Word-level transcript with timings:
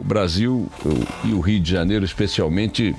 O 0.00 0.04
Brasil 0.04 0.66
e 1.22 1.34
o 1.34 1.40
Rio 1.40 1.60
de 1.60 1.70
Janeiro, 1.70 2.06
especialmente, 2.06 2.96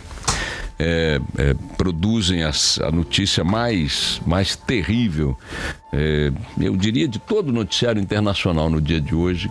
é, 0.77 1.19
é, 1.35 1.53
produzem 1.75 2.43
as, 2.43 2.79
a 2.79 2.91
notícia 2.91 3.43
mais, 3.43 4.21
mais 4.25 4.55
terrível, 4.55 5.35
é, 5.91 6.31
eu 6.59 6.77
diria, 6.77 7.07
de 7.07 7.17
todo 7.17 7.49
o 7.49 7.51
noticiário 7.51 7.99
internacional 7.99 8.69
no 8.69 8.79
dia 8.79 9.01
de 9.01 9.15
hoje. 9.15 9.49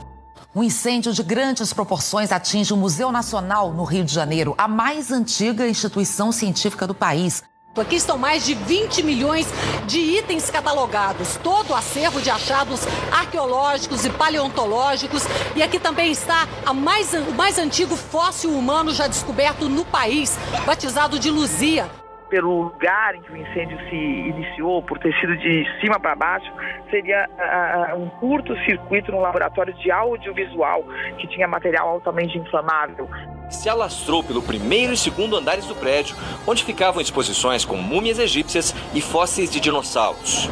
Um 0.55 0.62
incêndio 0.62 1.12
de 1.12 1.25
grandes 1.25 1.73
proporções 1.73 2.30
atinge 2.30 2.73
o 2.73 2.77
Museu 2.77 3.11
Nacional, 3.11 3.73
no 3.73 3.82
Rio 3.82 4.05
de 4.05 4.14
Janeiro, 4.14 4.55
a 4.57 4.69
mais 4.69 5.11
antiga 5.11 5.69
instituição 5.69 6.30
científica 6.30 6.87
do 6.87 6.95
país. 6.95 7.43
Aqui 7.79 7.95
estão 7.95 8.18
mais 8.18 8.45
de 8.45 8.52
20 8.52 9.05
milhões 9.05 9.46
de 9.87 9.98
itens 10.19 10.50
catalogados, 10.50 11.37
todo 11.37 11.70
o 11.70 11.74
acervo 11.74 12.20
de 12.20 12.28
achados 12.28 12.80
arqueológicos 13.12 14.05
e 14.05 14.11
paleontológicos. 14.11 15.24
E 15.55 15.62
aqui 15.62 15.78
também 15.78 16.11
está 16.11 16.48
mais, 16.75 17.14
o 17.14 17.33
mais 17.33 17.59
antigo 17.59 17.97
fóssil 17.97 18.51
humano 18.51 18.92
já 18.92 19.06
descoberto 19.06 19.69
no 19.69 19.84
país, 19.84 20.37
batizado 20.66 21.19
de 21.19 21.30
Luzia 21.30 21.88
pelo 22.28 22.62
lugar 22.62 23.16
em 23.16 23.23
que 23.23 23.33
o 23.33 23.37
incêndio 23.37 23.77
se 23.89 23.97
iniciou, 23.97 24.80
por 24.84 25.00
ter 25.00 25.12
sido 25.19 25.37
de 25.37 25.66
cima 25.80 25.98
para 25.98 26.14
baixo, 26.14 26.48
seria 26.89 27.28
uh, 27.28 28.00
um 28.00 28.09
curto-circuito 28.09 29.11
no 29.11 29.19
laboratório 29.19 29.75
de 29.75 29.91
audiovisual 29.91 30.84
que 31.19 31.27
tinha 31.27 31.48
material 31.48 31.89
altamente 31.89 32.39
inflamável. 32.39 33.11
Se 33.51 33.69
alastrou 33.69 34.23
pelo 34.23 34.41
primeiro 34.41 34.95
e 34.95 34.97
segundo 34.97 35.37
andares 35.37 35.67
do 35.67 35.75
prédio, 35.75 36.17
onde 36.47 36.65
ficavam 36.65 37.03
exposições 37.03 37.65
com 37.65 37.77
múmias 37.77 38.19
egípcias 38.19 38.75
e 38.95 39.01
fósseis 39.01 39.51
de 39.51 39.59
dinossauros. 39.59 40.49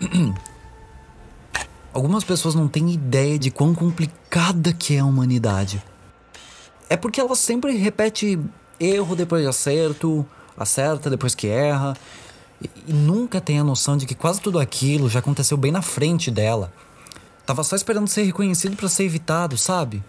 Algumas 1.92 2.24
pessoas 2.24 2.54
não 2.54 2.68
têm 2.68 2.90
ideia 2.90 3.38
de 3.38 3.50
quão 3.50 3.74
complicada 3.74 4.72
que 4.72 4.94
é 4.96 5.00
a 5.00 5.04
humanidade. 5.04 5.82
É 6.88 6.96
porque 6.96 7.20
ela 7.20 7.34
sempre 7.34 7.76
repete 7.76 8.38
erro 8.78 9.16
depois 9.16 9.42
de 9.42 9.48
acerto, 9.48 10.24
acerta 10.56 11.10
depois 11.10 11.34
que 11.34 11.48
erra, 11.48 11.96
e 12.60 12.92
nunca 12.92 13.40
tem 13.40 13.58
a 13.58 13.64
noção 13.64 13.96
de 13.96 14.06
que 14.06 14.14
quase 14.14 14.40
tudo 14.40 14.58
aquilo 14.58 15.08
já 15.08 15.18
aconteceu 15.18 15.56
bem 15.56 15.70
na 15.70 15.82
frente 15.82 16.30
dela. 16.30 16.72
Tava 17.44 17.62
só 17.62 17.76
esperando 17.76 18.08
ser 18.08 18.22
reconhecido 18.22 18.76
para 18.76 18.88
ser 18.88 19.04
evitado, 19.04 19.56
sabe? 19.56 20.02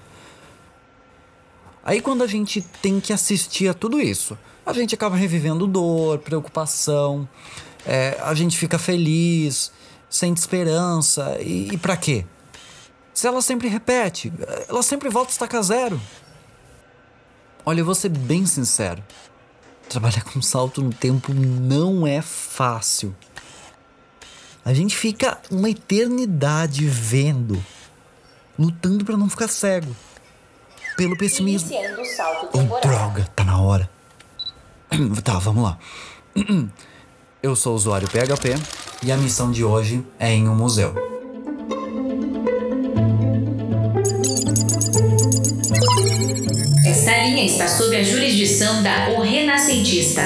Aí 1.84 2.02
quando 2.02 2.24
a 2.24 2.28
gente 2.28 2.62
tem 2.82 3.00
que 3.00 3.14
assistir 3.14 3.68
a 3.70 3.74
tudo 3.74 4.00
isso, 4.00 4.38
a 4.66 4.74
gente 4.74 4.94
acaba 4.94 5.16
revivendo 5.16 5.68
dor, 5.68 6.20
preocupação, 6.20 7.28
é, 7.86 8.18
a 8.22 8.34
gente 8.34 8.58
fica 8.58 8.78
feliz, 8.78 9.72
sente 10.10 10.40
esperança. 10.40 11.38
E, 11.40 11.70
e 11.74 11.78
para 11.78 11.96
quê? 11.96 12.26
Se 13.14 13.28
ela 13.28 13.42
sempre 13.42 13.68
repete, 13.68 14.32
ela 14.68 14.84
sempre 14.84 15.10
volta 15.10 15.30
a 15.30 15.34
estacar 15.34 15.64
zero. 15.64 16.00
Olha, 17.66 17.82
eu 17.82 17.86
vou 17.86 17.96
ser 17.96 18.10
bem 18.10 18.46
sincero. 18.46 19.04
Trabalhar 19.90 20.24
com 20.24 20.42
salto 20.42 20.82
no 20.82 20.94
tempo 20.94 21.34
não 21.34 22.06
é 22.06 22.22
fácil. 22.22 23.16
A 24.64 24.74
gente 24.74 24.98
fica 24.98 25.40
uma 25.50 25.70
eternidade 25.70 26.86
vendo, 26.86 27.64
lutando 28.60 29.06
para 29.06 29.16
não 29.16 29.30
ficar 29.30 29.48
cego. 29.48 29.96
Pelo 30.98 31.18
pessimismo. 31.18 31.70
Oh, 32.54 32.80
droga, 32.82 33.30
tá 33.36 33.44
na 33.44 33.62
hora. 33.62 33.90
tá, 35.24 35.40
vamos 35.40 35.64
lá. 35.64 35.78
Eu 37.42 37.56
sou 37.56 37.74
o 37.74 37.76
usuário 37.76 38.10
PHP 38.10 38.56
e 39.04 39.12
a 39.12 39.18
missão 39.18 39.52
de 39.52 39.64
hoje 39.64 40.06
é 40.20 40.34
em 40.34 40.50
um 40.50 40.56
museu. 40.56 41.17
Linha 47.28 47.46
está 47.46 47.68
sob 47.68 47.94
a 47.94 48.04
jurisdição 48.04 48.82
da 48.82 49.10
O 49.10 49.20
Renascentista. 49.20 50.22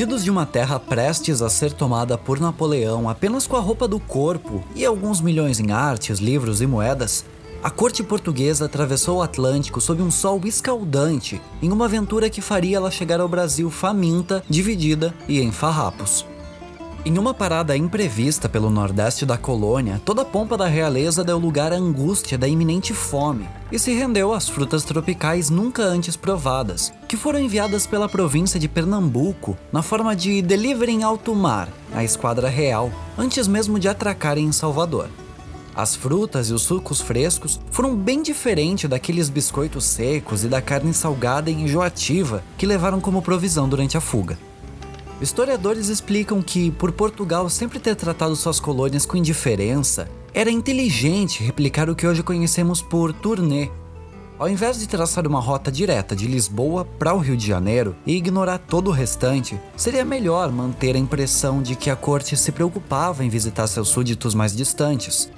Fugidos 0.00 0.24
de 0.24 0.30
uma 0.30 0.46
terra 0.46 0.80
prestes 0.80 1.42
a 1.42 1.50
ser 1.50 1.74
tomada 1.74 2.16
por 2.16 2.40
Napoleão 2.40 3.06
apenas 3.06 3.46
com 3.46 3.54
a 3.54 3.60
roupa 3.60 3.86
do 3.86 4.00
corpo 4.00 4.64
e 4.74 4.82
alguns 4.82 5.20
milhões 5.20 5.60
em 5.60 5.72
artes, 5.72 6.20
livros 6.20 6.62
e 6.62 6.66
moedas, 6.66 7.22
a 7.62 7.68
corte 7.68 8.02
portuguesa 8.02 8.64
atravessou 8.64 9.18
o 9.18 9.22
Atlântico 9.22 9.78
sob 9.78 10.00
um 10.00 10.10
sol 10.10 10.40
escaldante 10.46 11.38
em 11.60 11.70
uma 11.70 11.84
aventura 11.84 12.30
que 12.30 12.40
faria 12.40 12.78
ela 12.78 12.90
chegar 12.90 13.20
ao 13.20 13.28
Brasil 13.28 13.70
faminta, 13.70 14.42
dividida 14.48 15.14
e 15.28 15.38
em 15.38 15.52
farrapos. 15.52 16.24
Em 17.02 17.16
uma 17.16 17.32
parada 17.32 17.74
imprevista 17.74 18.46
pelo 18.46 18.68
nordeste 18.68 19.24
da 19.24 19.38
colônia, 19.38 19.98
toda 20.04 20.20
a 20.20 20.24
pompa 20.24 20.54
da 20.54 20.66
realeza 20.66 21.24
deu 21.24 21.38
lugar 21.38 21.72
à 21.72 21.76
angústia 21.76 22.36
da 22.36 22.46
iminente 22.46 22.92
fome 22.92 23.48
e 23.72 23.78
se 23.78 23.94
rendeu 23.94 24.34
às 24.34 24.50
frutas 24.50 24.84
tropicais 24.84 25.48
nunca 25.48 25.82
antes 25.82 26.14
provadas, 26.14 26.92
que 27.08 27.16
foram 27.16 27.38
enviadas 27.38 27.86
pela 27.86 28.06
província 28.06 28.60
de 28.60 28.68
Pernambuco 28.68 29.56
na 29.72 29.80
forma 29.80 30.14
de 30.14 30.42
delivery 30.42 30.92
em 30.92 31.02
alto 31.02 31.34
mar 31.34 31.70
à 31.94 32.04
esquadra 32.04 32.50
real, 32.50 32.92
antes 33.16 33.48
mesmo 33.48 33.78
de 33.78 33.88
atracarem 33.88 34.44
em 34.44 34.52
Salvador. 34.52 35.08
As 35.74 35.96
frutas 35.96 36.50
e 36.50 36.52
os 36.52 36.60
sucos 36.60 37.00
frescos 37.00 37.58
foram 37.70 37.96
bem 37.96 38.22
diferentes 38.22 38.90
daqueles 38.90 39.30
biscoitos 39.30 39.84
secos 39.86 40.44
e 40.44 40.48
da 40.48 40.60
carne 40.60 40.92
salgada 40.92 41.48
e 41.48 41.54
enjoativa 41.54 42.44
que 42.58 42.66
levaram 42.66 43.00
como 43.00 43.22
provisão 43.22 43.66
durante 43.66 43.96
a 43.96 44.02
fuga. 44.02 44.36
Historiadores 45.20 45.88
explicam 45.88 46.40
que, 46.40 46.70
por 46.70 46.92
Portugal 46.92 47.50
sempre 47.50 47.78
ter 47.78 47.94
tratado 47.94 48.34
suas 48.34 48.58
colônias 48.58 49.04
com 49.04 49.18
indiferença, 49.18 50.08
era 50.32 50.50
inteligente 50.50 51.44
replicar 51.44 51.90
o 51.90 51.94
que 51.94 52.06
hoje 52.06 52.22
conhecemos 52.22 52.80
por 52.80 53.12
turnê. 53.12 53.68
Ao 54.38 54.48
invés 54.48 54.78
de 54.78 54.88
traçar 54.88 55.26
uma 55.26 55.38
rota 55.38 55.70
direta 55.70 56.16
de 56.16 56.26
Lisboa 56.26 56.86
para 56.98 57.12
o 57.12 57.18
Rio 57.18 57.36
de 57.36 57.46
Janeiro 57.46 57.94
e 58.06 58.16
ignorar 58.16 58.56
todo 58.56 58.88
o 58.88 58.94
restante, 58.94 59.60
seria 59.76 60.06
melhor 60.06 60.50
manter 60.50 60.96
a 60.96 60.98
impressão 60.98 61.60
de 61.60 61.76
que 61.76 61.90
a 61.90 61.96
corte 61.96 62.34
se 62.34 62.50
preocupava 62.50 63.22
em 63.22 63.28
visitar 63.28 63.66
seus 63.66 63.88
súditos 63.88 64.34
mais 64.34 64.56
distantes. 64.56 65.30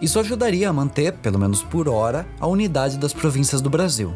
Isso 0.00 0.18
ajudaria 0.18 0.70
a 0.70 0.72
manter, 0.72 1.12
pelo 1.12 1.38
menos 1.38 1.62
por 1.62 1.90
hora, 1.90 2.26
a 2.40 2.46
unidade 2.46 2.96
das 2.96 3.12
províncias 3.12 3.60
do 3.60 3.68
Brasil. 3.68 4.14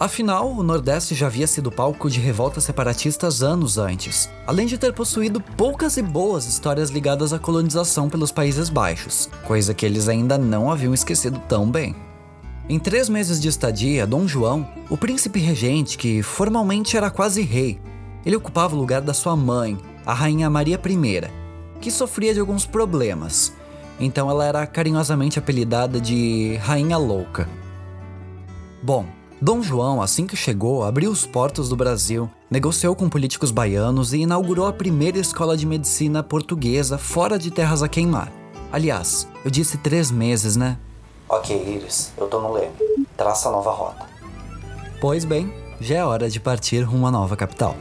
Afinal, 0.00 0.50
o 0.50 0.62
Nordeste 0.62 1.14
já 1.14 1.26
havia 1.26 1.46
sido 1.46 1.70
palco 1.70 2.08
de 2.08 2.18
revoltas 2.18 2.64
separatistas 2.64 3.42
anos 3.42 3.76
antes, 3.76 4.30
além 4.46 4.66
de 4.66 4.78
ter 4.78 4.94
possuído 4.94 5.42
poucas 5.42 5.98
e 5.98 6.02
boas 6.02 6.46
histórias 6.46 6.88
ligadas 6.88 7.34
à 7.34 7.38
colonização 7.38 8.08
pelos 8.08 8.32
Países 8.32 8.70
Baixos, 8.70 9.28
coisa 9.46 9.74
que 9.74 9.84
eles 9.84 10.08
ainda 10.08 10.38
não 10.38 10.72
haviam 10.72 10.94
esquecido 10.94 11.38
tão 11.46 11.70
bem. 11.70 11.94
Em 12.66 12.78
três 12.78 13.10
meses 13.10 13.38
de 13.38 13.48
estadia, 13.48 14.06
Dom 14.06 14.26
João, 14.26 14.66
o 14.88 14.96
príncipe 14.96 15.38
regente 15.38 15.98
que 15.98 16.22
formalmente 16.22 16.96
era 16.96 17.10
quase 17.10 17.42
rei, 17.42 17.78
ele 18.24 18.36
ocupava 18.36 18.74
o 18.74 18.78
lugar 18.78 19.02
da 19.02 19.12
sua 19.12 19.36
mãe, 19.36 19.76
a 20.06 20.14
rainha 20.14 20.48
Maria 20.48 20.80
I, 20.82 21.30
que 21.78 21.90
sofria 21.90 22.32
de 22.32 22.40
alguns 22.40 22.64
problemas, 22.64 23.52
então 24.00 24.30
ela 24.30 24.46
era 24.46 24.66
carinhosamente 24.66 25.38
apelidada 25.38 26.00
de 26.00 26.58
Rainha 26.62 26.96
Louca. 26.96 27.46
Bom, 28.82 29.19
Dom 29.42 29.62
João, 29.62 30.02
assim 30.02 30.26
que 30.26 30.36
chegou, 30.36 30.84
abriu 30.84 31.10
os 31.10 31.24
portos 31.24 31.70
do 31.70 31.74
Brasil, 31.74 32.28
negociou 32.50 32.94
com 32.94 33.08
políticos 33.08 33.50
baianos 33.50 34.12
e 34.12 34.18
inaugurou 34.18 34.66
a 34.66 34.72
primeira 34.72 35.18
escola 35.18 35.56
de 35.56 35.64
medicina 35.64 36.22
portuguesa 36.22 36.98
fora 36.98 37.38
de 37.38 37.50
terras 37.50 37.82
a 37.82 37.88
queimar. 37.88 38.30
Aliás, 38.70 39.26
eu 39.42 39.50
disse 39.50 39.78
três 39.78 40.10
meses, 40.10 40.56
né? 40.56 40.76
Ok, 41.26 41.56
Iris, 41.56 42.12
eu 42.18 42.26
tô 42.26 42.38
no 42.38 42.52
leme. 42.52 42.74
Traça 43.16 43.48
a 43.48 43.52
nova 43.52 43.70
rota. 43.70 44.06
Pois 45.00 45.24
bem, 45.24 45.50
já 45.80 45.96
é 45.96 46.04
hora 46.04 46.28
de 46.28 46.38
partir 46.38 46.82
rumo 46.82 47.06
à 47.06 47.10
nova 47.10 47.34
capital. 47.34 47.74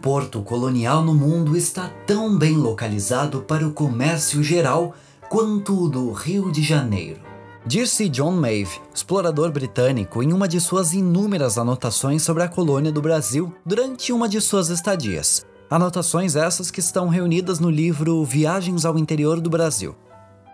Porto 0.00 0.42
colonial 0.42 1.02
no 1.02 1.14
mundo 1.14 1.56
está 1.56 1.90
tão 2.06 2.36
bem 2.36 2.56
localizado 2.56 3.42
para 3.42 3.66
o 3.66 3.72
comércio 3.72 4.42
geral 4.42 4.94
quanto 5.28 5.84
o 5.84 5.88
do 5.88 6.10
Rio 6.12 6.50
de 6.50 6.62
Janeiro. 6.62 7.20
Disse 7.66 8.08
John 8.08 8.32
Mave, 8.32 8.80
explorador 8.94 9.52
britânico, 9.52 10.22
em 10.22 10.32
uma 10.32 10.48
de 10.48 10.58
suas 10.58 10.94
inúmeras 10.94 11.58
anotações 11.58 12.22
sobre 12.22 12.42
a 12.42 12.48
colônia 12.48 12.90
do 12.90 13.02
Brasil 13.02 13.54
durante 13.64 14.12
uma 14.12 14.28
de 14.28 14.40
suas 14.40 14.70
estadias. 14.70 15.44
Anotações 15.68 16.34
essas 16.34 16.70
que 16.70 16.80
estão 16.80 17.08
reunidas 17.08 17.60
no 17.60 17.70
livro 17.70 18.24
Viagens 18.24 18.84
ao 18.86 18.98
Interior 18.98 19.40
do 19.40 19.50
Brasil. 19.50 19.94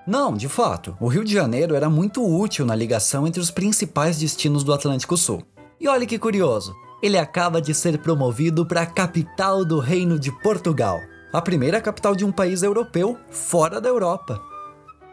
Não, 0.06 0.36
de 0.36 0.48
fato, 0.48 0.96
o 1.00 1.06
Rio 1.06 1.24
de 1.24 1.32
Janeiro 1.32 1.74
era 1.74 1.88
muito 1.88 2.24
útil 2.24 2.66
na 2.66 2.74
ligação 2.74 3.26
entre 3.26 3.40
os 3.40 3.50
principais 3.50 4.18
destinos 4.18 4.64
do 4.64 4.72
Atlântico 4.72 5.16
Sul. 5.16 5.42
E 5.80 5.88
olha 5.88 6.06
que 6.06 6.18
curioso, 6.18 6.74
ele 7.06 7.16
acaba 7.16 7.62
de 7.62 7.72
ser 7.72 7.98
promovido 7.98 8.66
para 8.66 8.82
a 8.82 8.86
capital 8.86 9.64
do 9.64 9.78
Reino 9.78 10.18
de 10.18 10.32
Portugal, 10.42 11.00
a 11.32 11.40
primeira 11.40 11.80
capital 11.80 12.16
de 12.16 12.24
um 12.24 12.32
país 12.32 12.64
europeu 12.64 13.16
fora 13.30 13.80
da 13.80 13.88
Europa. 13.88 14.42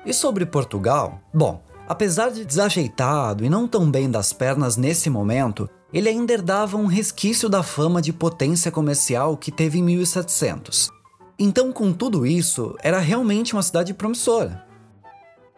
E 0.04 0.12
sobre 0.12 0.44
Portugal? 0.44 1.22
Bom, 1.32 1.64
apesar 1.88 2.32
de 2.32 2.44
desajeitado 2.44 3.46
e 3.46 3.50
não 3.50 3.68
tão 3.68 3.92
bem 3.92 4.10
das 4.10 4.34
pernas 4.34 4.76
nesse 4.76 5.08
momento, 5.08 5.70
ele 5.94 6.10
ainda 6.10 6.34
herdava 6.34 6.78
um 6.78 6.88
resquício 6.88 7.48
da 7.48 7.62
fama 7.62 8.02
de 8.02 8.12
potência 8.12 8.72
comercial 8.72 9.38
que 9.38 9.52
teve 9.52 9.78
em 9.78 9.84
1700. 9.84 10.90
Então, 11.38 11.72
com 11.72 11.94
tudo 11.94 12.26
isso, 12.26 12.76
era 12.82 12.98
realmente 12.98 13.54
uma 13.54 13.62
cidade 13.62 13.94
promissora. 13.94 14.66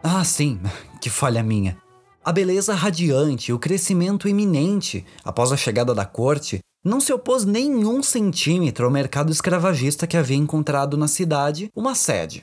Ah, 0.03 0.23
sim, 0.25 0.59
que 0.99 1.09
falha 1.09 1.41
minha. 1.41 1.77
A 2.25 2.31
beleza 2.31 2.73
radiante, 2.73 3.53
o 3.53 3.59
crescimento 3.59 4.27
iminente 4.27 5.05
após 5.23 5.51
a 5.51 5.57
chegada 5.57 5.93
da 5.93 6.05
corte, 6.05 6.57
não 6.83 6.99
se 6.99 7.13
opôs 7.13 7.45
nenhum 7.45 8.01
centímetro 8.01 8.83
ao 8.83 8.91
mercado 8.91 9.31
escravagista 9.31 10.07
que 10.07 10.17
havia 10.17 10.35
encontrado 10.35 10.97
na 10.97 11.07
cidade 11.07 11.69
uma 11.75 11.93
sede. 11.93 12.41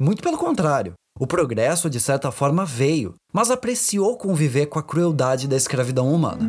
Muito 0.00 0.22
pelo 0.22 0.38
contrário, 0.38 0.92
o 1.18 1.26
progresso 1.26 1.90
de 1.90 1.98
certa 1.98 2.30
forma 2.30 2.64
veio, 2.64 3.16
mas 3.32 3.50
apreciou 3.50 4.16
conviver 4.16 4.66
com 4.66 4.78
a 4.78 4.82
crueldade 4.82 5.48
da 5.48 5.56
escravidão 5.56 6.14
humana. 6.14 6.48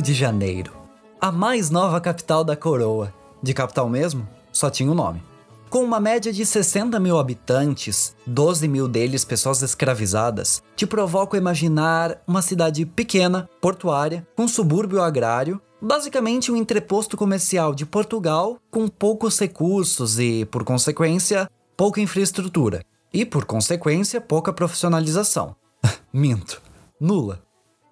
Rio 0.00 0.02
de 0.02 0.14
Janeiro, 0.14 0.72
a 1.20 1.30
mais 1.30 1.68
nova 1.68 2.00
capital 2.00 2.42
da 2.42 2.56
coroa. 2.56 3.12
De 3.42 3.52
capital 3.52 3.86
mesmo, 3.86 4.26
só 4.50 4.70
tinha 4.70 4.88
o 4.88 4.92
um 4.92 4.94
nome. 4.94 5.22
Com 5.68 5.84
uma 5.84 6.00
média 6.00 6.32
de 6.32 6.46
60 6.46 6.98
mil 6.98 7.18
habitantes, 7.18 8.16
12 8.26 8.66
mil 8.66 8.88
deles 8.88 9.26
pessoas 9.26 9.60
escravizadas, 9.60 10.62
te 10.74 10.86
provoco 10.86 11.36
imaginar 11.36 12.22
uma 12.26 12.40
cidade 12.40 12.86
pequena, 12.86 13.46
portuária, 13.60 14.26
com 14.34 14.48
subúrbio 14.48 15.02
agrário, 15.02 15.60
basicamente 15.82 16.50
um 16.50 16.56
entreposto 16.56 17.14
comercial 17.14 17.74
de 17.74 17.84
Portugal 17.84 18.56
com 18.70 18.88
poucos 18.88 19.38
recursos 19.38 20.18
e, 20.18 20.46
por 20.46 20.64
consequência, 20.64 21.46
pouca 21.76 22.00
infraestrutura. 22.00 22.82
E, 23.12 23.26
por 23.26 23.44
consequência, 23.44 24.18
pouca 24.18 24.50
profissionalização. 24.50 25.54
Minto. 26.10 26.62
Nula. 26.98 27.49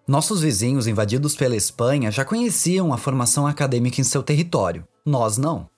Nossos 0.08 0.40
vizinhos 0.40 0.86
invadidos 0.86 1.36
pela 1.36 1.54
Espanha 1.54 2.10
já 2.10 2.24
conheciam 2.24 2.94
a 2.94 2.96
formação 2.96 3.46
acadêmica 3.46 4.00
em 4.00 4.04
seu 4.04 4.22
território, 4.22 4.82
nós 5.04 5.36
não. 5.36 5.68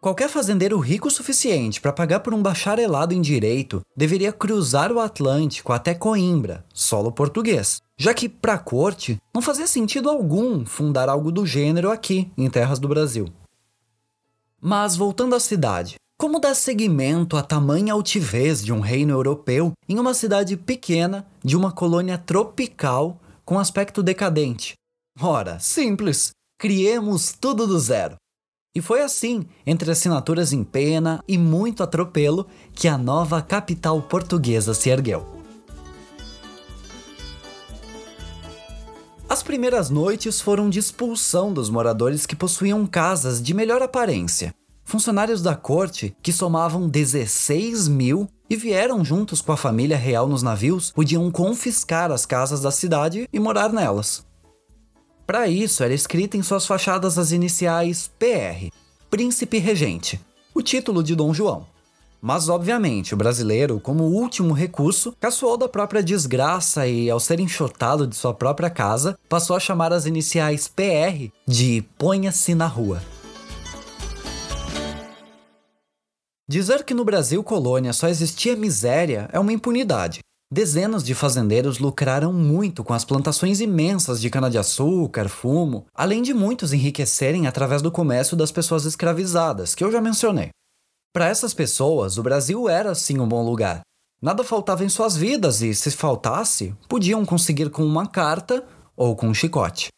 Qualquer 0.00 0.28
fazendeiro 0.28 0.78
rico 0.78 1.08
o 1.08 1.10
suficiente 1.10 1.80
para 1.80 1.92
pagar 1.92 2.20
por 2.20 2.32
um 2.32 2.40
bacharelado 2.40 3.12
em 3.12 3.20
direito 3.20 3.82
deveria 3.96 4.30
cruzar 4.30 4.92
o 4.92 5.00
Atlântico 5.00 5.72
até 5.72 5.92
Coimbra, 5.92 6.64
solo 6.72 7.10
português, 7.10 7.78
já 7.98 8.14
que, 8.14 8.28
para 8.28 8.54
a 8.54 8.58
corte, 8.58 9.18
não 9.34 9.42
fazia 9.42 9.66
sentido 9.66 10.08
algum 10.08 10.64
fundar 10.64 11.08
algo 11.08 11.32
do 11.32 11.44
gênero 11.44 11.90
aqui, 11.90 12.30
em 12.38 12.48
terras 12.48 12.78
do 12.78 12.86
Brasil. 12.86 13.26
Mas 14.60 14.94
voltando 14.94 15.34
à 15.34 15.40
cidade, 15.40 15.96
como 16.16 16.38
dar 16.38 16.54
seguimento 16.54 17.36
à 17.36 17.42
tamanha 17.42 17.92
altivez 17.92 18.64
de 18.64 18.72
um 18.72 18.78
reino 18.78 19.12
europeu 19.12 19.72
em 19.88 19.98
uma 19.98 20.14
cidade 20.14 20.56
pequena 20.56 21.26
de 21.42 21.56
uma 21.56 21.72
colônia 21.72 22.16
tropical 22.16 23.18
com 23.44 23.58
aspecto 23.58 24.02
decadente. 24.02 24.74
Ora, 25.20 25.58
simples! 25.58 26.30
Criemos 26.58 27.32
tudo 27.32 27.66
do 27.66 27.78
zero. 27.78 28.16
E 28.76 28.80
foi 28.80 29.02
assim, 29.02 29.46
entre 29.66 29.90
assinaturas 29.90 30.52
em 30.52 30.64
pena 30.64 31.22
e 31.28 31.38
muito 31.38 31.82
atropelo, 31.82 32.46
que 32.72 32.88
a 32.88 32.98
nova 32.98 33.40
capital 33.40 34.02
portuguesa 34.02 34.74
se 34.74 34.90
ergueu. 34.90 35.26
As 39.28 39.42
primeiras 39.42 39.90
noites 39.90 40.40
foram 40.40 40.68
de 40.68 40.78
expulsão 40.78 41.52
dos 41.52 41.70
moradores 41.70 42.26
que 42.26 42.36
possuíam 42.36 42.86
casas 42.86 43.42
de 43.42 43.54
melhor 43.54 43.82
aparência. 43.82 44.54
Funcionários 44.84 45.42
da 45.42 45.56
corte, 45.56 46.14
que 46.22 46.32
somavam 46.32 46.88
16 46.88 47.88
mil, 47.88 48.28
e 48.48 48.56
vieram 48.56 49.04
juntos 49.04 49.40
com 49.40 49.52
a 49.52 49.56
família 49.56 49.96
real 49.96 50.28
nos 50.28 50.42
navios, 50.42 50.92
podiam 50.92 51.30
confiscar 51.30 52.12
as 52.12 52.26
casas 52.26 52.60
da 52.60 52.70
cidade 52.70 53.28
e 53.32 53.40
morar 53.40 53.72
nelas. 53.72 54.24
Para 55.26 55.48
isso, 55.48 55.82
era 55.82 55.94
escrita 55.94 56.36
em 56.36 56.42
suas 56.42 56.66
fachadas 56.66 57.18
as 57.18 57.32
iniciais 57.32 58.10
PR, 58.18 58.68
Príncipe 59.10 59.58
Regente, 59.58 60.20
o 60.54 60.60
título 60.60 61.02
de 61.02 61.16
Dom 61.16 61.32
João. 61.32 61.66
Mas, 62.20 62.48
obviamente, 62.48 63.14
o 63.14 63.16
brasileiro, 63.16 63.80
como 63.80 64.04
último 64.04 64.54
recurso, 64.54 65.14
caçoou 65.20 65.56
da 65.56 65.68
própria 65.68 66.02
desgraça 66.02 66.86
e, 66.86 67.10
ao 67.10 67.20
ser 67.20 67.40
enxotado 67.40 68.06
de 68.06 68.16
sua 68.16 68.32
própria 68.32 68.70
casa, 68.70 69.18
passou 69.28 69.56
a 69.56 69.60
chamar 69.60 69.92
as 69.92 70.06
iniciais 70.06 70.68
PR 70.68 71.30
de 71.46 71.84
Ponha-se 71.98 72.54
na 72.54 72.66
Rua. 72.66 73.02
Dizer 76.46 76.84
que 76.84 76.92
no 76.92 77.06
Brasil 77.06 77.42
colônia 77.42 77.94
só 77.94 78.06
existia 78.06 78.54
miséria 78.54 79.30
é 79.32 79.40
uma 79.40 79.52
impunidade. 79.52 80.20
Dezenas 80.52 81.02
de 81.02 81.14
fazendeiros 81.14 81.78
lucraram 81.78 82.34
muito 82.34 82.84
com 82.84 82.92
as 82.92 83.02
plantações 83.02 83.60
imensas 83.60 84.20
de 84.20 84.28
cana-de-açúcar, 84.28 85.28
fumo, 85.30 85.86
além 85.94 86.22
de 86.22 86.34
muitos 86.34 86.74
enriquecerem 86.74 87.46
através 87.46 87.80
do 87.80 87.90
comércio 87.90 88.36
das 88.36 88.52
pessoas 88.52 88.84
escravizadas, 88.84 89.74
que 89.74 89.82
eu 89.82 89.90
já 89.90 90.02
mencionei. 90.02 90.50
Para 91.14 91.28
essas 91.28 91.54
pessoas, 91.54 92.18
o 92.18 92.22
Brasil 92.22 92.68
era 92.68 92.94
sim 92.94 93.18
um 93.18 93.26
bom 93.26 93.42
lugar. 93.42 93.80
Nada 94.20 94.44
faltava 94.44 94.84
em 94.84 94.88
suas 94.88 95.16
vidas 95.16 95.62
e, 95.62 95.74
se 95.74 95.90
faltasse, 95.90 96.74
podiam 96.88 97.24
conseguir 97.24 97.70
com 97.70 97.84
uma 97.84 98.06
carta 98.06 98.66
ou 98.94 99.16
com 99.16 99.28
um 99.28 99.34
chicote. 99.34 99.88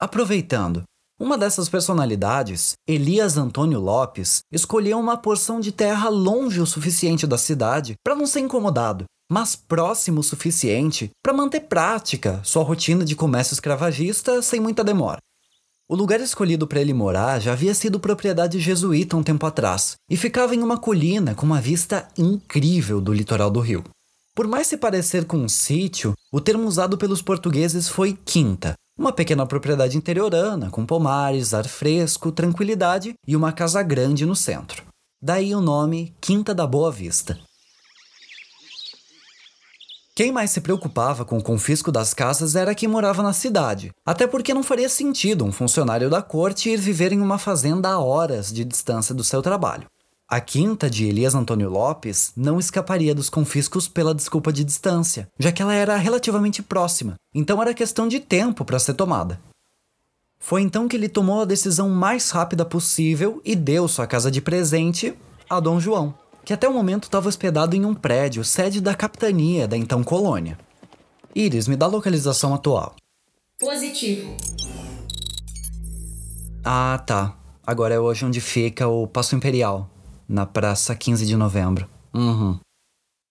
Aproveitando, 0.00 0.84
uma 1.18 1.38
dessas 1.38 1.68
personalidades, 1.68 2.74
Elias 2.86 3.38
Antônio 3.38 3.80
Lopes, 3.80 4.40
escolheu 4.52 4.98
uma 4.98 5.16
porção 5.16 5.60
de 5.60 5.72
terra 5.72 6.10
longe 6.10 6.60
o 6.60 6.66
suficiente 6.66 7.26
da 7.26 7.38
cidade 7.38 7.94
para 8.04 8.14
não 8.14 8.26
ser 8.26 8.40
incomodado, 8.40 9.04
mas 9.30 9.56
próximo 9.56 10.20
o 10.20 10.22
suficiente 10.22 11.10
para 11.22 11.32
manter 11.32 11.60
prática 11.60 12.40
sua 12.44 12.62
rotina 12.62 13.04
de 13.04 13.16
comércio 13.16 13.54
escravagista 13.54 14.42
sem 14.42 14.60
muita 14.60 14.84
demora. 14.84 15.18
O 15.88 15.94
lugar 15.94 16.20
escolhido 16.20 16.66
para 16.66 16.80
ele 16.80 16.92
morar 16.92 17.40
já 17.40 17.52
havia 17.52 17.72
sido 17.72 17.98
propriedade 17.98 18.60
jesuíta 18.60 19.16
um 19.16 19.22
tempo 19.22 19.46
atrás 19.46 19.94
e 20.10 20.16
ficava 20.16 20.54
em 20.54 20.62
uma 20.62 20.76
colina 20.76 21.34
com 21.34 21.46
uma 21.46 21.60
vista 21.60 22.08
incrível 22.18 23.00
do 23.00 23.12
litoral 23.12 23.50
do 23.50 23.60
rio. 23.60 23.84
Por 24.34 24.46
mais 24.46 24.66
se 24.66 24.76
parecer 24.76 25.24
com 25.24 25.38
um 25.38 25.48
sítio, 25.48 26.12
o 26.30 26.40
termo 26.40 26.66
usado 26.66 26.98
pelos 26.98 27.22
portugueses 27.22 27.88
foi 27.88 28.12
quinta, 28.12 28.74
uma 28.98 29.12
pequena 29.12 29.46
propriedade 29.46 29.96
interiorana, 29.96 30.70
com 30.70 30.86
pomares, 30.86 31.52
ar 31.52 31.68
fresco, 31.68 32.32
tranquilidade 32.32 33.14
e 33.26 33.36
uma 33.36 33.52
casa 33.52 33.82
grande 33.82 34.24
no 34.24 34.34
centro. 34.34 34.82
Daí 35.22 35.54
o 35.54 35.60
nome 35.60 36.14
Quinta 36.20 36.54
da 36.54 36.66
Boa 36.66 36.90
Vista. 36.90 37.38
Quem 40.14 40.32
mais 40.32 40.50
se 40.50 40.62
preocupava 40.62 41.26
com 41.26 41.36
o 41.36 41.42
confisco 41.42 41.92
das 41.92 42.14
casas 42.14 42.56
era 42.56 42.74
quem 42.74 42.88
morava 42.88 43.22
na 43.22 43.34
cidade, 43.34 43.90
até 44.06 44.26
porque 44.26 44.54
não 44.54 44.62
faria 44.62 44.88
sentido 44.88 45.44
um 45.44 45.52
funcionário 45.52 46.08
da 46.08 46.22
corte 46.22 46.70
ir 46.70 46.78
viver 46.78 47.12
em 47.12 47.20
uma 47.20 47.36
fazenda 47.36 47.90
a 47.90 48.00
horas 48.00 48.50
de 48.50 48.64
distância 48.64 49.14
do 49.14 49.22
seu 49.22 49.42
trabalho. 49.42 49.86
A 50.28 50.40
quinta 50.40 50.90
de 50.90 51.06
Elias 51.06 51.36
Antônio 51.36 51.70
Lopes 51.70 52.32
não 52.36 52.58
escaparia 52.58 53.14
dos 53.14 53.30
confiscos 53.30 53.86
pela 53.86 54.12
desculpa 54.12 54.52
de 54.52 54.64
distância, 54.64 55.28
já 55.38 55.52
que 55.52 55.62
ela 55.62 55.72
era 55.72 55.96
relativamente 55.96 56.64
próxima, 56.64 57.14
então 57.32 57.62
era 57.62 57.72
questão 57.72 58.08
de 58.08 58.18
tempo 58.18 58.64
para 58.64 58.80
ser 58.80 58.94
tomada. 58.94 59.40
Foi 60.40 60.62
então 60.62 60.88
que 60.88 60.96
ele 60.96 61.08
tomou 61.08 61.42
a 61.42 61.44
decisão 61.44 61.88
mais 61.88 62.28
rápida 62.30 62.64
possível 62.64 63.40
e 63.44 63.54
deu 63.54 63.86
sua 63.86 64.04
casa 64.04 64.28
de 64.28 64.40
presente 64.40 65.14
a 65.48 65.60
Dom 65.60 65.78
João, 65.78 66.12
que 66.44 66.52
até 66.52 66.68
o 66.68 66.72
momento 66.72 67.04
estava 67.04 67.28
hospedado 67.28 67.76
em 67.76 67.84
um 67.84 67.94
prédio 67.94 68.42
sede 68.42 68.80
da 68.80 68.96
capitania 68.96 69.68
da 69.68 69.76
então 69.76 70.02
colônia. 70.02 70.58
Iris, 71.36 71.68
me 71.68 71.76
dá 71.76 71.86
a 71.86 71.88
localização 71.88 72.52
atual. 72.52 72.96
Positivo. 73.60 74.36
Ah, 76.64 77.00
tá. 77.06 77.36
Agora 77.64 77.94
é 77.94 78.00
hoje 78.00 78.24
onde 78.24 78.40
fica 78.40 78.88
o 78.88 79.06
Passo 79.06 79.36
Imperial, 79.36 79.88
na 80.28 80.46
Praça 80.46 80.94
15 80.94 81.26
de 81.26 81.36
Novembro. 81.36 81.88
Uhum. 82.14 82.58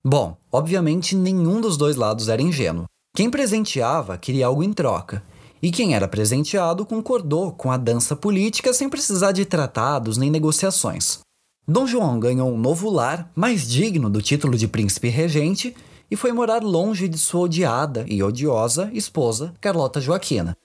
Bom, 0.06 0.38
obviamente 0.52 1.16
nenhum 1.16 1.60
dos 1.60 1.78
dois 1.78 1.96
lados 1.96 2.30
era 2.30 2.42
ingênuo. 2.42 2.86
Quem 3.16 3.30
presenteava 3.30 4.18
queria 4.18 4.48
algo 4.48 4.62
em 4.64 4.74
troca, 4.74 5.24
e 5.62 5.72
quem 5.72 5.96
era 5.96 6.08
presenteado 6.08 6.86
concordou 6.86 7.52
com 7.52 7.72
a 7.72 7.78
dança 7.78 8.16
política 8.16 8.74
sem 8.74 8.90
precisar 8.90 9.32
de 9.32 9.46
tratados 9.46 10.18
nem 10.18 10.30
negociações. 10.30 11.20
Dom 11.68 11.88
João 11.88 12.20
ganhou 12.20 12.52
um 12.52 12.58
novo 12.58 12.90
lar, 12.90 13.32
mais 13.36 13.68
digno 13.68 14.10
do 14.10 14.22
título 14.22 14.56
de 14.56 14.68
príncipe 14.68 15.10
regente, 15.10 15.76
e 16.12 16.16
foi 16.16 16.32
morar 16.32 16.62
longe 16.62 17.08
de 17.08 17.18
sua 17.18 17.42
odiada 17.42 18.06
e 18.08 18.22
odiosa 18.22 18.92
esposa, 18.94 19.54
Carlota 19.60 20.00
Joaquina. 20.00 20.56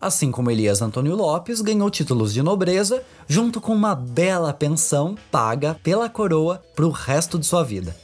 Assim 0.00 0.30
como 0.30 0.50
Elias 0.50 0.82
Antônio 0.82 1.16
Lopes 1.16 1.62
ganhou 1.62 1.90
títulos 1.90 2.34
de 2.34 2.42
nobreza, 2.42 3.02
junto 3.26 3.60
com 3.60 3.72
uma 3.72 3.94
bela 3.94 4.52
pensão 4.52 5.16
paga 5.30 5.74
pela 5.82 6.08
coroa 6.08 6.62
para 6.74 6.86
o 6.86 6.90
resto 6.90 7.38
de 7.38 7.46
sua 7.46 7.64
vida. 7.64 7.96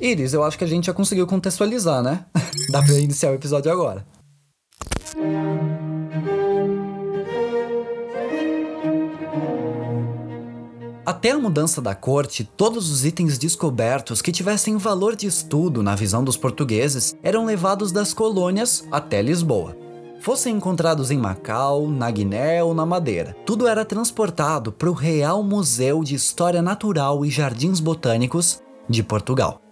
Iris, 0.00 0.34
eu 0.34 0.42
acho 0.44 0.58
que 0.58 0.64
a 0.64 0.68
gente 0.68 0.86
já 0.86 0.92
conseguiu 0.92 1.26
contextualizar, 1.26 2.02
né? 2.02 2.26
Dá 2.70 2.82
pra 2.82 2.98
iniciar 2.98 3.30
o 3.30 3.34
episódio 3.34 3.72
agora. 3.72 4.04
Até 11.06 11.30
a 11.30 11.38
mudança 11.38 11.80
da 11.80 11.94
corte, 11.94 12.42
todos 12.56 12.90
os 12.90 13.04
itens 13.04 13.38
descobertos 13.38 14.20
que 14.20 14.32
tivessem 14.32 14.76
valor 14.76 15.14
de 15.14 15.28
estudo 15.28 15.80
na 15.80 15.94
visão 15.94 16.24
dos 16.24 16.36
portugueses 16.36 17.14
eram 17.22 17.44
levados 17.44 17.92
das 17.92 18.12
colônias 18.12 18.84
até 18.90 19.22
Lisboa. 19.22 19.76
Fossem 20.20 20.56
encontrados 20.56 21.12
em 21.12 21.16
Macau, 21.16 21.88
na 21.88 22.10
Guiné 22.10 22.60
ou 22.64 22.74
na 22.74 22.84
Madeira, 22.84 23.36
tudo 23.46 23.68
era 23.68 23.84
transportado 23.84 24.72
para 24.72 24.90
o 24.90 24.94
Real 24.94 25.44
Museu 25.44 26.02
de 26.02 26.16
História 26.16 26.60
Natural 26.60 27.24
e 27.24 27.30
Jardins 27.30 27.78
Botânicos 27.78 28.60
de 28.88 29.04
Portugal. 29.04 29.62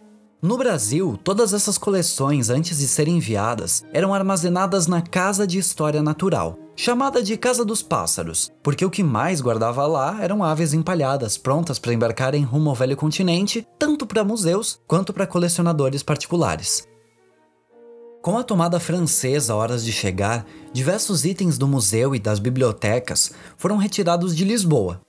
No 0.41 0.57
Brasil, 0.57 1.19
todas 1.25 1.53
essas 1.53 1.77
coleções, 1.77 2.49
antes 2.49 2.79
de 2.79 2.87
serem 2.87 3.17
enviadas, 3.17 3.83
eram 3.93 4.15
armazenadas 4.15 4.87
na 4.87 5.03
Casa 5.03 5.49
de 5.49 5.59
História 5.59 6.01
Natural, 6.01 6.57
chamada 6.77 7.23
de 7.23 7.37
Casa 7.37 7.65
dos 7.65 7.83
Pássaros, 7.83 8.51
porque 8.63 8.85
o 8.85 8.91
que 8.91 9.03
mais 9.03 9.41
guardava 9.41 9.87
lá 9.87 10.23
eram 10.23 10.43
aves 10.43 10.73
empalhadas, 10.73 11.37
prontas 11.37 11.79
para 11.79 11.93
embarcarem 11.93 12.43
rumo 12.43 12.71
ao 12.71 12.77
velho 12.77 12.97
continente, 12.97 13.67
tanto 13.79 14.07
para 14.07 14.25
museus 14.25 14.81
quanto 14.87 15.13
para 15.13 15.27
colecionadores 15.27 16.03
particulares. 16.03 16.87
Com 18.21 18.39
a 18.39 18.43
tomada 18.43 18.81
francesa 18.81 19.55
horas 19.55 19.85
de 19.85 19.93
chegar, 19.93 20.47
diversos 20.73 21.25
itens 21.25 21.59
do 21.59 21.69
museu 21.69 22.15
e 22.15 22.19
das 22.19 22.39
bibliotecas 22.39 23.33
foram 23.59 23.77
retirados 23.77 24.35
de 24.35 24.45
Lisboa. 24.45 25.01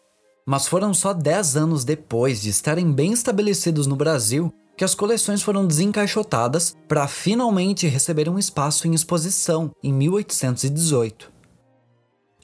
Mas 0.46 0.68
foram 0.68 0.94
só 0.94 1.14
10 1.14 1.56
anos 1.56 1.86
depois 1.86 2.42
de 2.42 2.50
estarem 2.50 2.92
bem 2.92 3.14
estabelecidos 3.14 3.88
no 3.88 3.96
Brasil 3.96 4.54
que 4.78 4.84
as 4.84 4.94
coleções 4.94 5.42
foram 5.42 5.66
desencaixotadas 5.66 6.76
para 6.88 7.08
finalmente 7.08 7.88
receber 7.88 8.28
um 8.28 8.38
espaço 8.38 8.88
em 8.88 8.94
exposição 8.94 9.72
em 9.82 9.94
1818. 9.94 11.35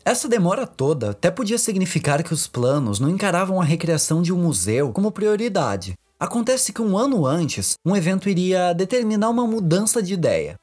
Essa 0.04 0.28
demora 0.28 0.66
toda 0.66 1.12
até 1.12 1.30
podia 1.30 1.60
significar 1.60 2.24
que 2.24 2.34
os 2.34 2.48
planos 2.48 3.00
não 3.00 3.10
encaravam 3.10 3.62
a 3.62 3.64
recriação 3.64 4.22
de 4.22 4.34
um 4.34 4.38
museu 4.38 4.92
como 4.92 5.12
prioridade. 5.12 5.94
Acontece 6.20 6.74
que 6.74 6.82
um 6.82 6.98
ano 6.98 7.26
antes, 7.26 7.76
um 7.86 7.96
evento 7.96 8.30
iria 8.30 8.74
determinar 8.74 9.30
uma 9.30 9.46
mudança 9.46 10.02
de 10.02 10.14
ideia. 10.14 10.56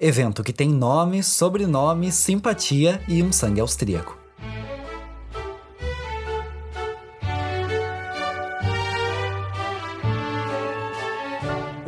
Evento 0.00 0.42
que 0.42 0.52
tem 0.52 0.68
nome, 0.68 1.22
sobrenome, 1.22 2.12
simpatia 2.12 3.02
e 3.08 3.22
um 3.22 3.32
sangue 3.32 3.60
austríaco. 3.60 4.19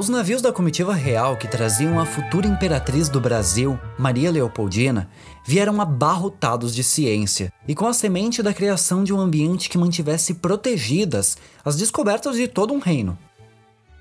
Os 0.02 0.08
navios 0.08 0.42
da 0.42 0.52
comitiva 0.52 0.92
real 0.92 1.36
que 1.36 1.46
traziam 1.46 2.00
a 2.00 2.04
futura 2.04 2.48
imperatriz 2.48 3.08
do 3.08 3.20
Brasil, 3.20 3.78
Maria 3.96 4.32
Leopoldina, 4.32 5.08
vieram 5.46 5.80
abarrotados 5.80 6.74
de 6.74 6.82
ciência 6.82 7.52
e 7.68 7.72
com 7.72 7.86
a 7.86 7.92
semente 7.92 8.42
da 8.42 8.52
criação 8.52 9.04
de 9.04 9.14
um 9.14 9.20
ambiente 9.20 9.70
que 9.70 9.78
mantivesse 9.78 10.34
protegidas 10.34 11.36
as 11.64 11.76
descobertas 11.76 12.34
de 12.34 12.48
todo 12.48 12.74
um 12.74 12.80
reino. 12.80 13.16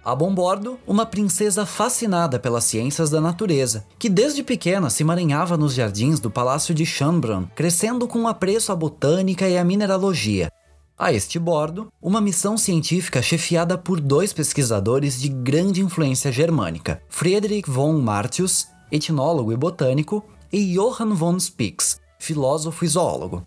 A 0.03 0.15
bombordo, 0.15 0.79
uma 0.87 1.05
princesa 1.05 1.67
fascinada 1.67 2.39
pelas 2.39 2.63
ciências 2.63 3.11
da 3.11 3.21
natureza, 3.21 3.85
que 3.99 4.09
desde 4.09 4.41
pequena 4.41 4.89
se 4.89 5.03
emaranhava 5.03 5.55
nos 5.55 5.75
jardins 5.75 6.19
do 6.19 6.31
Palácio 6.31 6.73
de 6.73 6.83
Schönbrunn, 6.83 7.45
crescendo 7.55 8.07
com 8.07 8.27
apreço 8.27 8.71
à 8.71 8.75
botânica 8.75 9.47
e 9.47 9.55
à 9.55 9.63
mineralogia, 9.63 10.51
a 11.01 11.11
este 11.11 11.39
bordo, 11.39 11.91
uma 11.99 12.21
missão 12.21 12.55
científica 12.55 13.23
chefiada 13.23 13.75
por 13.75 13.99
dois 13.99 14.31
pesquisadores 14.31 15.19
de 15.19 15.29
grande 15.29 15.81
influência 15.81 16.31
germânica, 16.31 17.01
Friedrich 17.09 17.67
von 17.67 17.99
Martius, 17.99 18.67
etnólogo 18.91 19.51
e 19.51 19.57
botânico, 19.57 20.23
e 20.53 20.75
Johann 20.75 21.15
von 21.15 21.39
Spix, 21.39 21.99
filósofo 22.19 22.85
e 22.85 22.87
zoólogo. 22.87 23.41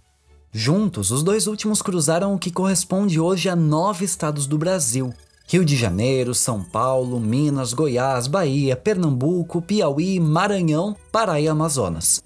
Juntos, 0.51 1.13
os 1.13 1.23
dois 1.23 1.47
últimos 1.47 1.81
cruzaram 1.81 2.35
o 2.35 2.39
que 2.41 2.51
corresponde 2.51 3.21
hoje 3.21 3.49
a 3.49 3.55
nove 3.55 4.05
estados 4.05 4.49
do 4.49 4.59
Brasil: 4.59 5.15
Rio 5.47 5.65
de 5.65 5.77
Janeiro, 5.77 6.35
São 6.35 6.61
Paulo, 6.61 7.21
Minas, 7.21 7.73
Goiás, 7.73 8.27
Bahia, 8.27 8.75
Pernambuco, 8.75 9.63
Piauí, 9.63 10.19
Maranhão, 10.19 10.97
Pará 11.13 11.41
e 11.41 11.47
Amazonas. 11.47 12.21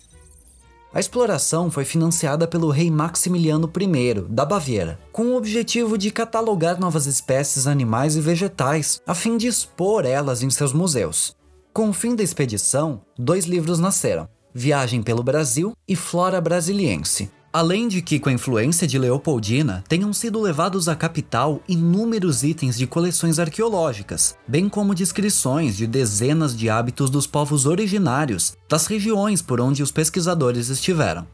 A 0.92 0.98
exploração 0.98 1.70
foi 1.70 1.84
financiada 1.84 2.48
pelo 2.48 2.70
rei 2.70 2.90
Maximiliano 2.90 3.70
I, 3.78 4.22
da 4.22 4.44
Baviera, 4.46 4.98
com 5.12 5.26
o 5.26 5.36
objetivo 5.36 5.98
de 5.98 6.10
catalogar 6.10 6.80
novas 6.80 7.06
espécies 7.06 7.66
animais 7.66 8.16
e 8.16 8.20
vegetais, 8.20 9.00
a 9.06 9.14
fim 9.14 9.36
de 9.36 9.46
expor 9.46 10.06
elas 10.06 10.42
em 10.42 10.48
seus 10.48 10.72
museus. 10.72 11.36
Com 11.74 11.90
o 11.90 11.92
fim 11.92 12.16
da 12.16 12.22
expedição, 12.22 13.02
dois 13.18 13.44
livros 13.44 13.78
nasceram: 13.78 14.28
Viagem 14.54 15.02
pelo 15.02 15.22
Brasil 15.22 15.74
e 15.86 15.94
Flora 15.94 16.40
Brasiliense, 16.40 17.30
Além 17.58 17.88
de 17.88 18.00
que, 18.00 18.20
com 18.20 18.28
a 18.28 18.32
influência 18.32 18.86
de 18.86 18.96
Leopoldina, 18.96 19.82
tenham 19.88 20.12
sido 20.12 20.40
levados 20.40 20.88
à 20.88 20.94
capital 20.94 21.60
inúmeros 21.68 22.44
itens 22.44 22.78
de 22.78 22.86
coleções 22.86 23.40
arqueológicas, 23.40 24.38
bem 24.46 24.68
como 24.68 24.94
descrições 24.94 25.76
de 25.76 25.84
dezenas 25.84 26.56
de 26.56 26.70
hábitos 26.70 27.10
dos 27.10 27.26
povos 27.26 27.66
originários 27.66 28.56
das 28.68 28.86
regiões 28.86 29.42
por 29.42 29.60
onde 29.60 29.82
os 29.82 29.90
pesquisadores 29.90 30.68
estiveram. 30.68 31.26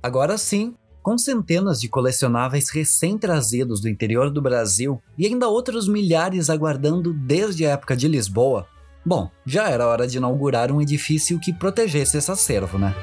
Agora 0.00 0.38
sim, 0.38 0.76
com 1.02 1.18
centenas 1.18 1.80
de 1.80 1.88
colecionáveis 1.88 2.70
recém-trazidos 2.70 3.80
do 3.80 3.88
interior 3.88 4.30
do 4.30 4.40
Brasil 4.40 5.02
e 5.18 5.26
ainda 5.26 5.48
outros 5.48 5.88
milhares 5.88 6.48
aguardando 6.48 7.12
desde 7.12 7.66
a 7.66 7.70
época 7.70 7.96
de 7.96 8.06
Lisboa, 8.06 8.68
bom, 9.04 9.28
já 9.44 9.68
era 9.68 9.88
hora 9.88 10.06
de 10.06 10.16
inaugurar 10.16 10.70
um 10.70 10.80
edifício 10.80 11.40
que 11.40 11.52
protegesse 11.52 12.18
esse 12.18 12.30
acervo, 12.30 12.78
né? 12.78 12.94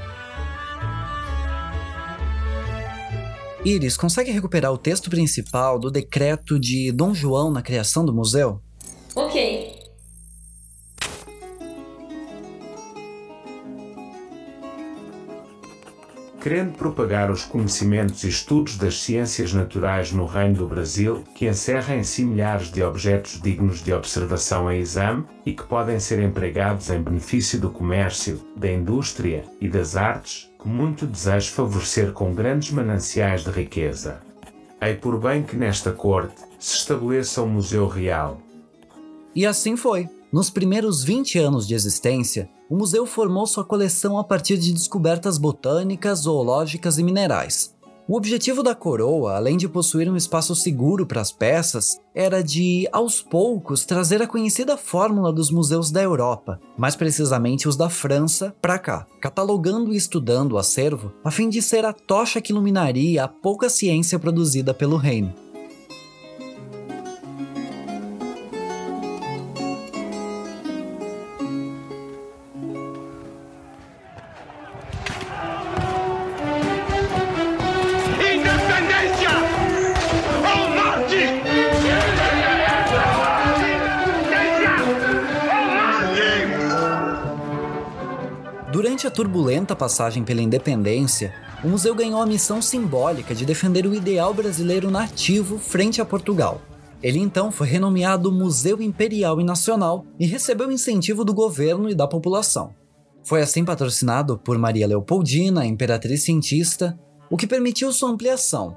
Iris, 3.63 3.95
consegue 3.95 4.31
recuperar 4.31 4.71
o 4.71 4.77
texto 4.77 5.07
principal 5.07 5.77
do 5.77 5.91
decreto 5.91 6.59
de 6.59 6.91
Dom 6.91 7.13
João 7.13 7.51
na 7.51 7.61
criação 7.61 8.03
do 8.03 8.11
museu? 8.11 8.59
Ok. 9.15 9.79
Querendo 16.41 16.75
propagar 16.75 17.29
os 17.29 17.43
conhecimentos 17.43 18.23
e 18.23 18.29
estudos 18.29 18.75
das 18.75 18.99
ciências 18.99 19.53
naturais 19.53 20.11
no 20.11 20.25
Reino 20.25 20.55
do 20.55 20.67
Brasil, 20.67 21.23
que 21.35 21.47
encerra 21.47 21.95
em 21.95 22.03
si 22.03 22.25
milhares 22.25 22.71
de 22.71 22.81
objetos 22.81 23.39
dignos 23.39 23.83
de 23.83 23.93
observação 23.93 24.71
e 24.71 24.79
exame 24.79 25.23
e 25.45 25.53
que 25.53 25.61
podem 25.61 25.99
ser 25.99 26.19
empregados 26.19 26.89
em 26.89 26.99
benefício 26.99 27.59
do 27.59 27.69
comércio, 27.69 28.41
da 28.57 28.71
indústria 28.71 29.43
e 29.61 29.69
das 29.69 29.95
artes, 29.95 30.50
que 30.61 30.67
muito 30.67 31.07
desejo 31.07 31.51
favorecer 31.51 32.13
com 32.13 32.33
grandes 32.33 32.71
mananciais 32.71 33.43
de 33.43 33.49
riqueza. 33.49 34.21
Ei 34.79 34.95
por 34.95 35.19
bem 35.19 35.41
que 35.41 35.55
nesta 35.55 35.91
corte 35.91 36.35
se 36.59 36.75
estabeleça 36.75 37.41
um 37.41 37.47
museu 37.47 37.87
real. 37.87 38.39
E 39.35 39.45
assim 39.45 39.75
foi. 39.75 40.07
Nos 40.31 40.49
primeiros 40.49 41.03
20 41.03 41.39
anos 41.39 41.67
de 41.67 41.73
existência, 41.73 42.49
o 42.69 42.75
museu 42.77 43.05
formou 43.05 43.45
sua 43.47 43.65
coleção 43.65 44.17
a 44.17 44.23
partir 44.23 44.57
de 44.57 44.71
descobertas 44.71 45.37
botânicas, 45.37 46.19
zoológicas 46.19 46.97
e 46.97 47.03
minerais. 47.03 47.75
O 48.11 48.17
objetivo 48.17 48.61
da 48.61 48.75
coroa, 48.75 49.37
além 49.37 49.55
de 49.55 49.69
possuir 49.69 50.11
um 50.11 50.17
espaço 50.17 50.53
seguro 50.53 51.05
para 51.05 51.21
as 51.21 51.31
peças, 51.31 51.97
era 52.13 52.43
de, 52.43 52.85
aos 52.91 53.21
poucos, 53.21 53.85
trazer 53.85 54.21
a 54.21 54.27
conhecida 54.27 54.75
fórmula 54.75 55.31
dos 55.31 55.49
museus 55.49 55.91
da 55.91 56.03
Europa, 56.03 56.59
mais 56.77 56.93
precisamente 56.93 57.69
os 57.69 57.77
da 57.77 57.87
França, 57.87 58.53
para 58.61 58.77
cá, 58.77 59.07
catalogando 59.21 59.93
e 59.93 59.95
estudando 59.95 60.51
o 60.51 60.57
acervo 60.57 61.13
a 61.23 61.31
fim 61.31 61.47
de 61.47 61.61
ser 61.61 61.85
a 61.85 61.93
tocha 61.93 62.41
que 62.41 62.51
iluminaria 62.51 63.23
a 63.23 63.29
pouca 63.29 63.69
ciência 63.69 64.19
produzida 64.19 64.73
pelo 64.73 64.97
reino. 64.97 65.33
Turbulenta 89.21 89.75
passagem 89.75 90.23
pela 90.23 90.41
independência, 90.41 91.31
o 91.63 91.67
museu 91.67 91.93
ganhou 91.93 92.19
a 92.19 92.25
missão 92.25 92.59
simbólica 92.59 93.35
de 93.35 93.45
defender 93.45 93.85
o 93.85 93.93
ideal 93.93 94.33
brasileiro 94.33 94.89
nativo 94.89 95.59
frente 95.59 96.01
a 96.01 96.05
Portugal. 96.05 96.59
Ele 97.03 97.19
então 97.19 97.51
foi 97.51 97.67
renomeado 97.67 98.31
Museu 98.31 98.81
Imperial 98.81 99.39
e 99.39 99.43
Nacional 99.43 100.03
e 100.19 100.25
recebeu 100.25 100.71
incentivo 100.71 101.23
do 101.23 101.35
governo 101.35 101.87
e 101.87 101.93
da 101.93 102.07
população. 102.07 102.73
Foi 103.23 103.43
assim 103.43 103.63
patrocinado 103.63 104.39
por 104.39 104.57
Maria 104.57 104.87
Leopoldina, 104.87 105.67
imperatriz 105.67 106.23
cientista, 106.23 106.99
o 107.29 107.37
que 107.37 107.45
permitiu 107.45 107.93
sua 107.93 108.09
ampliação, 108.09 108.75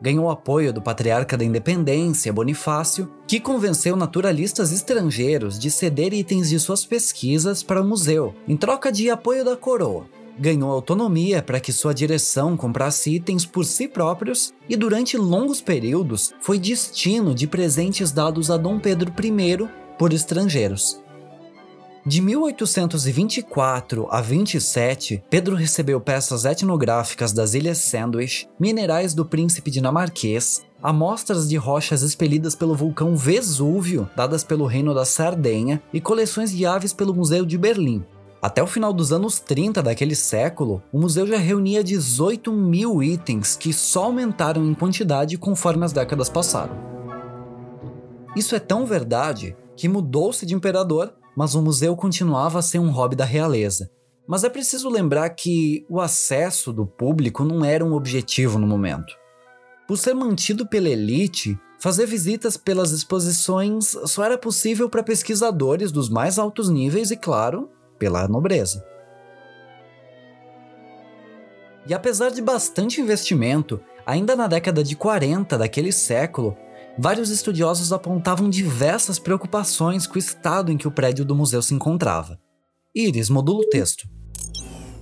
ganhou 0.00 0.30
apoio 0.30 0.72
do 0.72 0.80
patriarca 0.80 1.36
da 1.36 1.44
independência, 1.44 2.32
Bonifácio, 2.32 3.10
que 3.26 3.40
convenceu 3.40 3.96
naturalistas 3.96 4.72
estrangeiros 4.72 5.58
de 5.58 5.70
ceder 5.70 6.12
itens 6.14 6.48
de 6.48 6.58
suas 6.58 6.86
pesquisas 6.86 7.62
para 7.62 7.82
o 7.82 7.86
museu, 7.86 8.34
em 8.46 8.56
troca 8.56 8.92
de 8.92 9.10
apoio 9.10 9.44
da 9.44 9.56
coroa. 9.56 10.06
Ganhou 10.38 10.70
autonomia 10.70 11.42
para 11.42 11.58
que 11.58 11.72
sua 11.72 11.92
direção 11.92 12.56
comprasse 12.56 13.12
itens 13.12 13.44
por 13.44 13.64
si 13.64 13.88
próprios 13.88 14.52
e, 14.68 14.76
durante 14.76 15.16
longos 15.16 15.60
períodos, 15.60 16.32
foi 16.40 16.60
destino 16.60 17.34
de 17.34 17.48
presentes 17.48 18.12
dados 18.12 18.48
a 18.48 18.56
Dom 18.56 18.78
Pedro 18.78 19.12
I 19.20 19.68
por 19.98 20.12
estrangeiros. 20.12 21.02
De 22.08 22.22
1824 22.22 24.08
a 24.10 24.22
27, 24.22 25.22
Pedro 25.28 25.54
recebeu 25.54 26.00
peças 26.00 26.46
etnográficas 26.46 27.34
das 27.34 27.52
Ilhas 27.52 27.76
Sandwich, 27.76 28.48
minerais 28.58 29.12
do 29.12 29.26
príncipe 29.26 29.70
dinamarquês, 29.70 30.64
amostras 30.82 31.46
de 31.46 31.58
rochas 31.58 32.00
expelidas 32.00 32.54
pelo 32.54 32.74
vulcão 32.74 33.14
Vesúvio, 33.14 34.08
dadas 34.16 34.42
pelo 34.42 34.64
Reino 34.64 34.94
da 34.94 35.04
Sardenha, 35.04 35.82
e 35.92 36.00
coleções 36.00 36.50
de 36.50 36.64
aves 36.64 36.94
pelo 36.94 37.12
Museu 37.12 37.44
de 37.44 37.58
Berlim. 37.58 38.02
Até 38.40 38.62
o 38.62 38.66
final 38.66 38.94
dos 38.94 39.12
anos 39.12 39.38
30 39.38 39.82
daquele 39.82 40.14
século, 40.14 40.82
o 40.90 40.98
museu 40.98 41.26
já 41.26 41.36
reunia 41.36 41.84
18 41.84 42.50
mil 42.50 43.02
itens 43.02 43.54
que 43.54 43.70
só 43.70 44.04
aumentaram 44.04 44.64
em 44.64 44.72
quantidade 44.72 45.36
conforme 45.36 45.84
as 45.84 45.92
décadas 45.92 46.30
passaram. 46.30 46.74
Isso 48.34 48.56
é 48.56 48.58
tão 48.58 48.86
verdade 48.86 49.54
que 49.76 49.88
mudou-se 49.90 50.46
de 50.46 50.54
imperador 50.54 51.12
mas 51.38 51.54
o 51.54 51.62
museu 51.62 51.94
continuava 51.94 52.58
a 52.58 52.62
ser 52.62 52.80
um 52.80 52.90
hobby 52.90 53.14
da 53.14 53.24
realeza. 53.24 53.88
Mas 54.26 54.42
é 54.42 54.48
preciso 54.48 54.88
lembrar 54.88 55.30
que 55.30 55.86
o 55.88 56.00
acesso 56.00 56.72
do 56.72 56.84
público 56.84 57.44
não 57.44 57.64
era 57.64 57.84
um 57.84 57.92
objetivo 57.92 58.58
no 58.58 58.66
momento. 58.66 59.14
Por 59.86 59.96
ser 59.96 60.14
mantido 60.14 60.66
pela 60.66 60.88
elite, 60.88 61.56
fazer 61.78 62.06
visitas 62.06 62.56
pelas 62.56 62.90
exposições 62.90 63.96
só 64.06 64.24
era 64.24 64.36
possível 64.36 64.90
para 64.90 65.00
pesquisadores 65.00 65.92
dos 65.92 66.10
mais 66.10 66.40
altos 66.40 66.68
níveis 66.68 67.12
e, 67.12 67.16
claro, 67.16 67.70
pela 68.00 68.26
nobreza. 68.26 68.84
E 71.86 71.94
apesar 71.94 72.32
de 72.32 72.42
bastante 72.42 73.00
investimento, 73.00 73.80
ainda 74.04 74.34
na 74.34 74.48
década 74.48 74.82
de 74.82 74.96
40 74.96 75.56
daquele 75.56 75.92
século, 75.92 76.56
vários 76.98 77.30
estudiosos 77.30 77.92
apontavam 77.92 78.50
diversas 78.50 79.18
preocupações 79.18 80.06
com 80.06 80.16
o 80.16 80.18
estado 80.18 80.72
em 80.72 80.76
que 80.76 80.88
o 80.88 80.90
prédio 80.90 81.24
do 81.24 81.34
museu 81.34 81.62
se 81.62 81.72
encontrava. 81.72 82.40
Iris 82.94 83.30
modula 83.30 83.60
o 83.60 83.68
texto. 83.68 84.08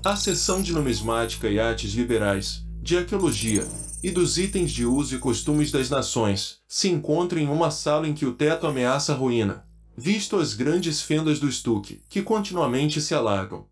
A 0.04 0.14
seção 0.14 0.60
de 0.60 0.72
numismática 0.72 1.48
e 1.48 1.58
artes 1.58 1.92
liberais, 1.94 2.64
de 2.82 2.98
arqueologia 2.98 3.66
e 4.02 4.10
dos 4.10 4.38
itens 4.38 4.70
de 4.70 4.84
uso 4.84 5.16
e 5.16 5.18
costumes 5.18 5.72
das 5.72 5.88
nações 5.88 6.58
se 6.68 6.88
encontra 6.88 7.40
em 7.40 7.48
uma 7.48 7.70
sala 7.70 8.06
em 8.06 8.14
que 8.14 8.26
o 8.26 8.34
teto 8.34 8.66
ameaça 8.66 9.12
a 9.12 9.16
ruína, 9.16 9.64
visto 9.96 10.36
as 10.36 10.52
grandes 10.52 11.00
fendas 11.00 11.40
do 11.40 11.48
estuque, 11.48 12.02
que 12.08 12.22
continuamente 12.22 13.00
se 13.00 13.14
alargam. 13.14 13.66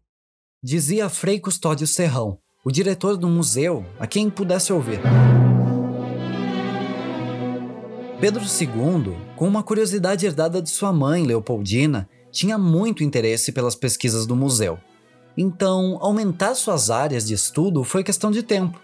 Dizia 0.63 1.11
Frei 1.11 1.39
Custódio 1.39 1.87
Serrão, 1.87 2.39
o 2.65 2.73
diretor 2.73 3.19
do 3.19 3.29
museu, 3.29 3.85
a 4.01 4.07
quem 4.07 4.31
pudesse 4.31 4.73
ouvir. 4.73 5.01
Pedro 8.25 8.43
II, 8.43 9.15
com 9.37 9.47
uma 9.47 9.63
curiosidade 9.63 10.25
herdada 10.25 10.63
de 10.63 10.71
sua 10.71 10.91
mãe, 10.91 11.27
Leopoldina, 11.27 12.09
tinha 12.31 12.57
muito 12.57 13.05
interesse 13.05 13.53
pelas 13.53 13.75
pesquisas 13.75 14.25
do 14.25 14.35
museu. 14.35 14.79
Então, 15.37 15.99
aumentar 16.01 16.55
suas 16.55 16.89
áreas 16.89 17.27
de 17.27 17.35
estudo 17.35 17.85
foi 17.85 18.03
questão 18.03 18.31
de 18.31 18.43
tempo. 18.43 18.81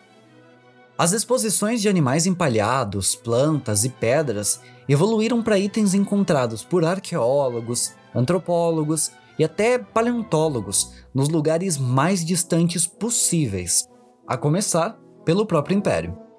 As 0.98 1.12
exposições 1.12 1.80
de 1.80 1.88
animais 1.88 2.26
empalhados, 2.26 3.14
plantas 3.14 3.82
e 3.82 3.88
pedras 3.88 4.60
evoluíram 4.86 5.42
para 5.42 5.58
itens 5.58 5.94
encontrados 5.94 6.62
por 6.62 6.84
arqueólogos, 6.84 7.94
antropólogos 8.14 9.10
e 9.38 9.44
até 9.44 9.78
paleontólogos 9.78 10.92
nos 11.14 11.30
lugares 11.30 11.78
mais 11.78 12.22
distantes 12.22 12.86
possíveis, 12.86 13.88
a 14.28 14.36
começar 14.36 14.98
pelo 15.24 15.46
próprio 15.46 15.78
Império. 15.78 16.29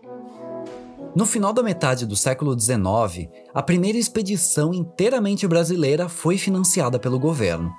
No 1.14 1.26
final 1.26 1.52
da 1.52 1.62
metade 1.62 2.06
do 2.06 2.16
século 2.16 2.58
XIX, 2.58 3.30
a 3.54 3.62
primeira 3.62 3.98
expedição 3.98 4.74
inteiramente 4.74 5.46
brasileira 5.46 6.08
foi 6.08 6.38
financiada 6.38 6.98
pelo 6.98 7.20
governo. 7.20 7.70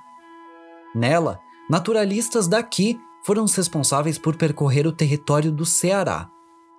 Nela, 0.95 1.39
naturalistas 1.67 2.47
daqui 2.47 2.95
foram 3.25 3.43
os 3.43 3.55
responsáveis 3.55 4.19
por 4.19 4.35
percorrer 4.35 4.85
o 4.85 4.91
território 4.91 5.51
do 5.51 5.65
Ceará, 5.65 6.29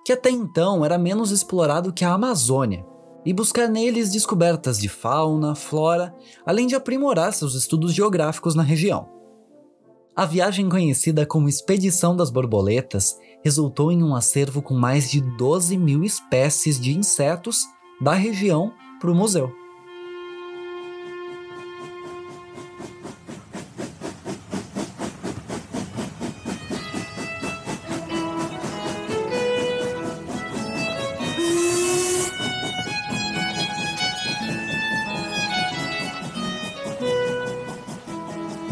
que 0.05 0.13
até 0.13 0.29
então 0.29 0.85
era 0.85 0.97
menos 0.97 1.31
explorado 1.31 1.91
que 1.91 2.05
a 2.05 2.13
Amazônia, 2.13 2.85
e 3.25 3.33
buscar 3.33 3.67
neles 3.67 4.11
descobertas 4.11 4.77
de 4.79 4.87
fauna, 4.87 5.55
flora, 5.55 6.15
além 6.45 6.67
de 6.67 6.75
aprimorar 6.75 7.33
seus 7.33 7.53
estudos 7.53 7.93
geográficos 7.93 8.55
na 8.55 8.63
região. 8.63 9.09
A 10.15 10.25
viagem 10.25 10.69
conhecida 10.69 11.25
como 11.25 11.49
Expedição 11.49 12.15
das 12.15 12.29
Borboletas 12.29 13.17
resultou 13.45 13.91
em 13.91 14.03
um 14.03 14.15
acervo 14.15 14.59
com 14.59 14.73
mais 14.73 15.11
de 15.11 15.21
12 15.21 15.77
mil 15.77 16.03
espécies 16.03 16.79
de 16.79 16.97
insetos 16.97 17.67
da 18.01 18.13
região 18.13 18.73
para 18.99 19.11
o 19.11 19.15
museu. 19.15 19.53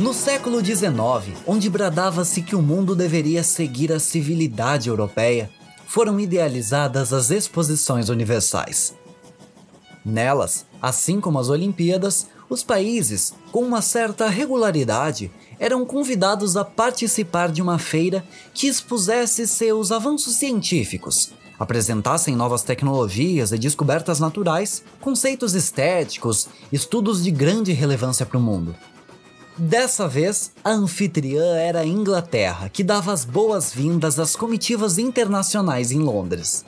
No 0.04 0.14
século 0.14 0.60
XIX, 0.60 1.34
onde 1.48 1.70
bradava-se 1.70 2.42
que 2.42 2.58
o 2.58 2.62
mundo 2.62 2.94
deveria 2.94 3.42
seguir 3.42 3.90
a 3.90 4.02
civilidade 4.02 4.90
europeia, 4.90 5.50
foram 5.88 6.20
idealizadas 6.20 7.14
as 7.14 7.32
exposições 7.32 8.10
universais. 8.10 8.94
Nelas, 10.04 10.66
assim 10.82 11.22
como 11.22 11.40
as 11.40 11.48
Olimpíadas, 11.48 12.28
os 12.50 12.62
países, 12.66 13.34
com 13.50 13.62
uma 13.62 13.82
certa 13.82 14.28
regularidade, 14.28 15.32
eram 15.58 15.86
convidados 15.86 16.58
a 16.58 16.66
participar 16.66 17.50
de 17.50 17.62
uma 17.62 17.80
feira 17.80 18.26
que 18.54 18.68
expusesse 18.68 19.48
seus 19.48 19.90
avanços 19.90 20.36
científicos, 20.36 21.32
apresentassem 21.58 22.36
novas 22.36 22.62
tecnologias 22.62 23.54
e 23.54 23.58
descobertas 23.58 24.20
naturais, 24.20 24.84
conceitos 25.00 25.54
estéticos, 25.54 26.50
estudos 26.74 27.24
de 27.24 27.32
grande 27.32 27.72
relevância 27.72 28.26
para 28.26 28.38
o 28.38 28.42
mundo. 28.42 28.76
Dessa 29.58 30.08
vez, 30.08 30.52
a 30.64 30.70
anfitriã 30.72 31.56
era 31.56 31.82
a 31.82 31.86
Inglaterra, 31.86 32.70
que 32.70 32.84
dava 32.84 33.14
as 33.14 33.24
boas-vindas 33.24 34.18
às 34.18 34.36
comitivas 34.36 34.98
internacionais 34.98 35.92
em 35.92 36.00
Londres. 36.00 36.66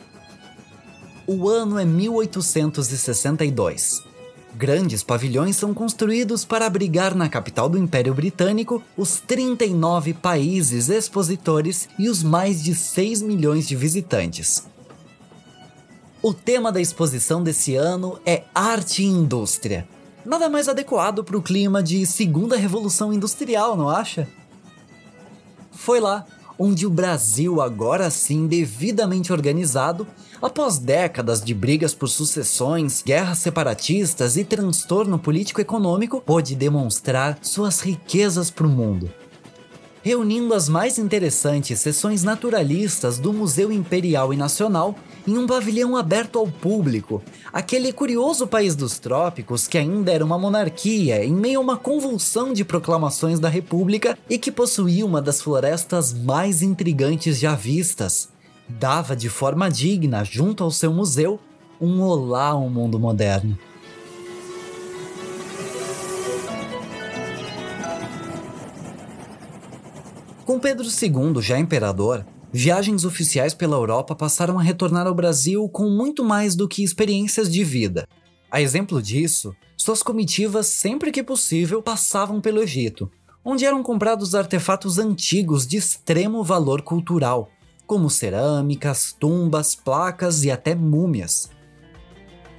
O 1.26 1.50
ano 1.50 1.80
é 1.80 1.86
1862. 1.86 4.04
Grandes 4.54 5.02
pavilhões 5.02 5.56
são 5.56 5.74
construídos 5.74 6.46
para 6.46 6.68
abrigar 6.68 7.16
na 7.16 7.28
capital 7.28 7.68
do 7.68 7.80
Império 7.80 8.14
Britânico 8.14 8.84
os 8.96 9.20
39 9.20 10.14
países 10.14 10.88
expositores 10.88 11.90
e 11.98 12.08
os 12.08 12.22
mais 12.22 12.64
de 12.64 12.76
6 12.76 13.24
milhões 13.24 13.68
de 13.68 13.76
visitantes. 13.76 14.68
O 16.22 16.32
tema 16.34 16.72
da 16.72 16.80
exposição 16.80 17.44
desse 17.44 17.76
ano 17.76 18.20
é 18.26 18.44
Arte 18.54 19.02
e 19.02 19.08
Indústria. 19.08 19.88
Nada 20.26 20.50
mais 20.50 20.68
adequado 20.68 21.24
para 21.24 21.38
o 21.38 21.42
clima 21.42 21.84
de 21.84 22.04
Segunda 22.04 22.58
Revolução 22.58 23.14
Industrial, 23.14 23.78
não 23.78 23.88
acha? 23.88 24.28
Foi 25.72 26.00
lá 26.00 26.26
onde 26.58 26.88
o 26.88 26.90
Brasil, 26.90 27.62
agora 27.62 28.10
sim 28.10 28.48
devidamente 28.48 29.32
organizado, 29.32 30.08
após 30.42 30.80
décadas 30.80 31.44
de 31.44 31.54
brigas 31.54 31.94
por 31.94 32.08
sucessões, 32.08 33.04
guerras 33.04 33.38
separatistas 33.40 34.36
e 34.36 34.44
transtorno 34.44 35.20
político-econômico, 35.20 36.20
pôde 36.22 36.56
demonstrar 36.56 37.38
suas 37.44 37.82
riquezas 37.82 38.50
para 38.50 38.66
o 38.66 38.70
mundo. 38.70 39.12
Reunindo 40.02 40.56
as 40.56 40.68
mais 40.68 40.98
interessantes 40.98 41.80
sessões 41.80 42.24
naturalistas 42.24 43.20
do 43.20 43.32
Museu 43.32 43.72
Imperial 43.72 44.34
e 44.34 44.38
Nacional 44.38 44.96
em 45.28 45.38
um 45.38 45.48
pavilhão 45.48 45.96
aberto 45.96 46.38
ao 46.38 46.48
público, 46.48 47.22
aquele 47.52 47.92
curioso 47.92 48.46
país 48.46 48.76
dos 48.76 49.00
trópicos 49.00 49.68
que 49.68 49.78
ainda 49.78 50.12
era 50.12 50.24
uma 50.24 50.38
monarquia 50.38 51.24
em 51.24 51.34
meio 51.34 51.60
a 51.60 51.64
uma 51.64 51.78
convulsão 51.78 52.54
de 52.54 52.64
proclamações 52.64 53.40
da 53.40 53.50
República 53.50 54.18
e 54.30 54.38
que 54.38 54.52
possuía 54.52 55.06
uma 55.06 55.22
das 55.22 55.42
florestas 55.42 56.14
mais 56.14 56.62
intrigantes 56.62 57.40
já 57.40 57.56
vistas, 57.56 58.30
dava 58.68 59.16
de 59.16 59.30
forma 59.30 59.70
digna, 59.70 60.24
junto 60.24 60.64
ao 60.64 60.72
seu 60.72 60.94
museu, 60.94 61.40
um 61.82 62.02
olá 62.02 62.50
ao 62.50 62.70
mundo 62.70 63.00
moderno. 63.00 63.58
Com 70.46 70.60
Pedro 70.60 70.86
II 70.86 71.42
já 71.42 71.58
imperador, 71.58 72.24
viagens 72.56 73.04
oficiais 73.04 73.54
pela 73.54 73.76
Europa 73.76 74.16
passaram 74.16 74.58
a 74.58 74.64
retornar 74.64 75.06
ao 75.06 75.14
Brasil 75.14 75.68
com 75.68 75.90
muito 75.90 76.24
mais 76.24 76.56
do 76.56 76.70
que 76.70 76.86
experiências 76.86 77.52
de 77.52 77.66
vida. 77.66 78.08
A 78.50 78.62
exemplo 78.62 79.02
disso, 79.02 79.54
suas 79.76 80.02
comitivas, 80.02 80.68
sempre 80.68 81.12
que 81.12 81.22
possível, 81.22 81.84
passavam 81.84 82.40
pelo 82.40 82.64
Egito, 82.64 83.12
onde 83.44 83.66
eram 83.66 83.84
comprados 83.84 84.34
artefatos 84.34 84.98
antigos 84.98 85.68
de 85.68 85.76
extremo 85.76 86.46
valor 86.46 86.82
cultural, 86.82 87.50
como 87.86 88.10
cerâmicas, 88.10 89.14
tumbas, 89.20 89.76
placas 89.76 90.46
e 90.46 90.50
até 90.50 90.74
múmias. 90.74 91.50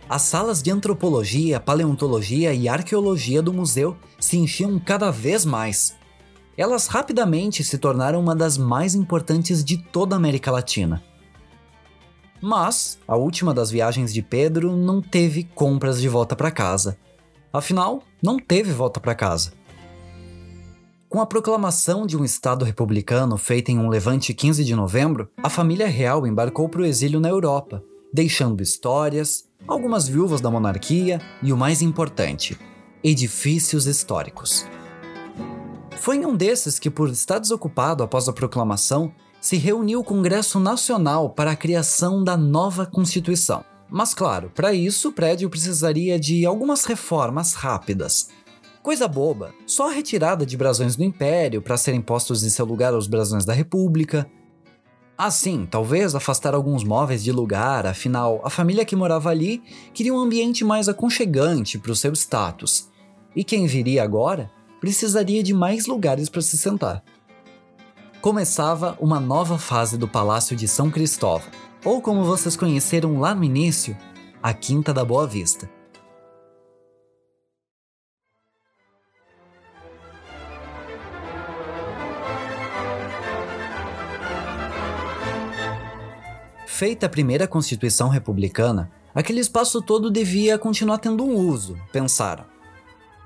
As 0.06 0.22
salas 0.22 0.62
de 0.62 0.70
antropologia, 0.70 1.58
paleontologia 1.58 2.52
e 2.52 2.68
arqueologia 2.68 3.40
do 3.40 3.52
museu 3.52 3.96
se 4.20 4.36
enchiam 4.36 4.78
cada 4.78 5.10
vez 5.10 5.46
mais, 5.46 5.95
elas 6.56 6.86
rapidamente 6.86 7.62
se 7.62 7.78
tornaram 7.78 8.20
uma 8.20 8.34
das 8.34 8.56
mais 8.56 8.94
importantes 8.94 9.64
de 9.64 9.76
toda 9.76 10.14
a 10.14 10.18
América 10.18 10.50
Latina. 10.50 11.02
Mas 12.40 12.98
a 13.06 13.16
última 13.16 13.52
das 13.52 13.70
viagens 13.70 14.12
de 14.12 14.22
Pedro 14.22 14.76
não 14.76 15.00
teve 15.00 15.44
compras 15.44 16.00
de 16.00 16.08
volta 16.08 16.36
para 16.36 16.50
casa. 16.50 16.98
Afinal, 17.52 18.02
não 18.22 18.38
teve 18.38 18.72
volta 18.72 19.00
para 19.00 19.14
casa. 19.14 19.52
Com 21.08 21.20
a 21.20 21.26
proclamação 21.26 22.06
de 22.06 22.16
um 22.16 22.24
Estado 22.24 22.64
republicano 22.64 23.36
feita 23.36 23.70
em 23.70 23.78
um 23.78 23.88
levante 23.88 24.34
15 24.34 24.64
de 24.64 24.74
novembro, 24.74 25.30
a 25.42 25.48
família 25.48 25.86
real 25.86 26.26
embarcou 26.26 26.68
para 26.68 26.82
o 26.82 26.84
exílio 26.84 27.20
na 27.20 27.28
Europa, 27.28 27.82
deixando 28.12 28.62
histórias, 28.62 29.44
algumas 29.66 30.08
viúvas 30.08 30.40
da 30.40 30.50
monarquia 30.50 31.20
e 31.42 31.52
o 31.52 31.56
mais 31.56 31.80
importante, 31.80 32.58
edifícios 33.02 33.86
históricos. 33.86 34.66
Foi 35.98 36.16
em 36.16 36.26
um 36.26 36.36
desses 36.36 36.78
que, 36.78 36.90
por 36.90 37.08
estar 37.08 37.38
desocupado 37.38 38.02
após 38.02 38.28
a 38.28 38.32
proclamação, 38.32 39.12
se 39.40 39.56
reuniu 39.56 40.00
o 40.00 40.04
Congresso 40.04 40.60
Nacional 40.60 41.30
para 41.30 41.52
a 41.52 41.56
criação 41.56 42.22
da 42.22 42.36
nova 42.36 42.86
Constituição. 42.86 43.64
Mas, 43.88 44.14
claro, 44.14 44.50
para 44.54 44.72
isso 44.72 45.08
o 45.08 45.12
prédio 45.12 45.48
precisaria 45.48 46.18
de 46.18 46.44
algumas 46.44 46.84
reformas 46.84 47.54
rápidas. 47.54 48.28
Coisa 48.82 49.08
boba, 49.08 49.52
só 49.66 49.88
a 49.88 49.92
retirada 49.92 50.44
de 50.44 50.56
brasões 50.56 50.96
do 50.96 51.04
Império 51.04 51.62
para 51.62 51.76
serem 51.76 52.00
postos 52.00 52.44
em 52.44 52.50
seu 52.50 52.64
lugar 52.64 52.94
os 52.94 53.06
brasões 53.06 53.44
da 53.44 53.52
República. 53.52 54.28
Assim, 55.18 55.66
talvez 55.68 56.14
afastar 56.14 56.54
alguns 56.54 56.84
móveis 56.84 57.24
de 57.24 57.32
lugar, 57.32 57.86
afinal, 57.86 58.40
a 58.44 58.50
família 58.50 58.84
que 58.84 58.94
morava 58.94 59.30
ali 59.30 59.62
queria 59.94 60.12
um 60.12 60.18
ambiente 60.18 60.64
mais 60.64 60.88
aconchegante 60.88 61.78
para 61.78 61.92
o 61.92 61.96
seu 61.96 62.12
status. 62.12 62.88
E 63.34 63.42
quem 63.42 63.66
viria 63.66 64.02
agora 64.02 64.50
precisaria 64.86 65.42
de 65.42 65.52
mais 65.52 65.86
lugares 65.86 66.28
para 66.28 66.40
se 66.40 66.56
sentar. 66.56 67.02
Começava 68.20 68.96
uma 69.00 69.18
nova 69.18 69.58
fase 69.58 69.98
do 69.98 70.06
Palácio 70.06 70.54
de 70.54 70.68
São 70.68 70.92
Cristóvão, 70.92 71.50
ou 71.84 72.00
como 72.00 72.22
vocês 72.22 72.56
conheceram 72.56 73.18
lá 73.18 73.34
no 73.34 73.42
início, 73.42 73.96
a 74.40 74.54
Quinta 74.54 74.94
da 74.94 75.04
Boa 75.04 75.26
Vista. 75.26 75.68
Feita 86.64 87.06
a 87.06 87.08
primeira 87.08 87.48
Constituição 87.48 88.08
Republicana, 88.08 88.88
aquele 89.12 89.40
espaço 89.40 89.82
todo 89.82 90.12
devia 90.12 90.56
continuar 90.56 90.98
tendo 90.98 91.24
um 91.24 91.34
uso, 91.34 91.76
pensaram. 91.90 92.44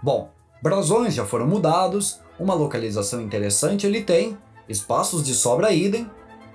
Bom, 0.03 0.33
Brasões 0.63 1.15
já 1.15 1.25
foram 1.25 1.47
mudados, 1.47 2.21
uma 2.39 2.55
localização 2.55 3.21
interessante 3.21 3.87
ele 3.87 4.03
tem, 4.03 4.37
espaços 4.69 5.23
de 5.23 5.35
sobra 5.35 5.73
idem. 5.73 6.09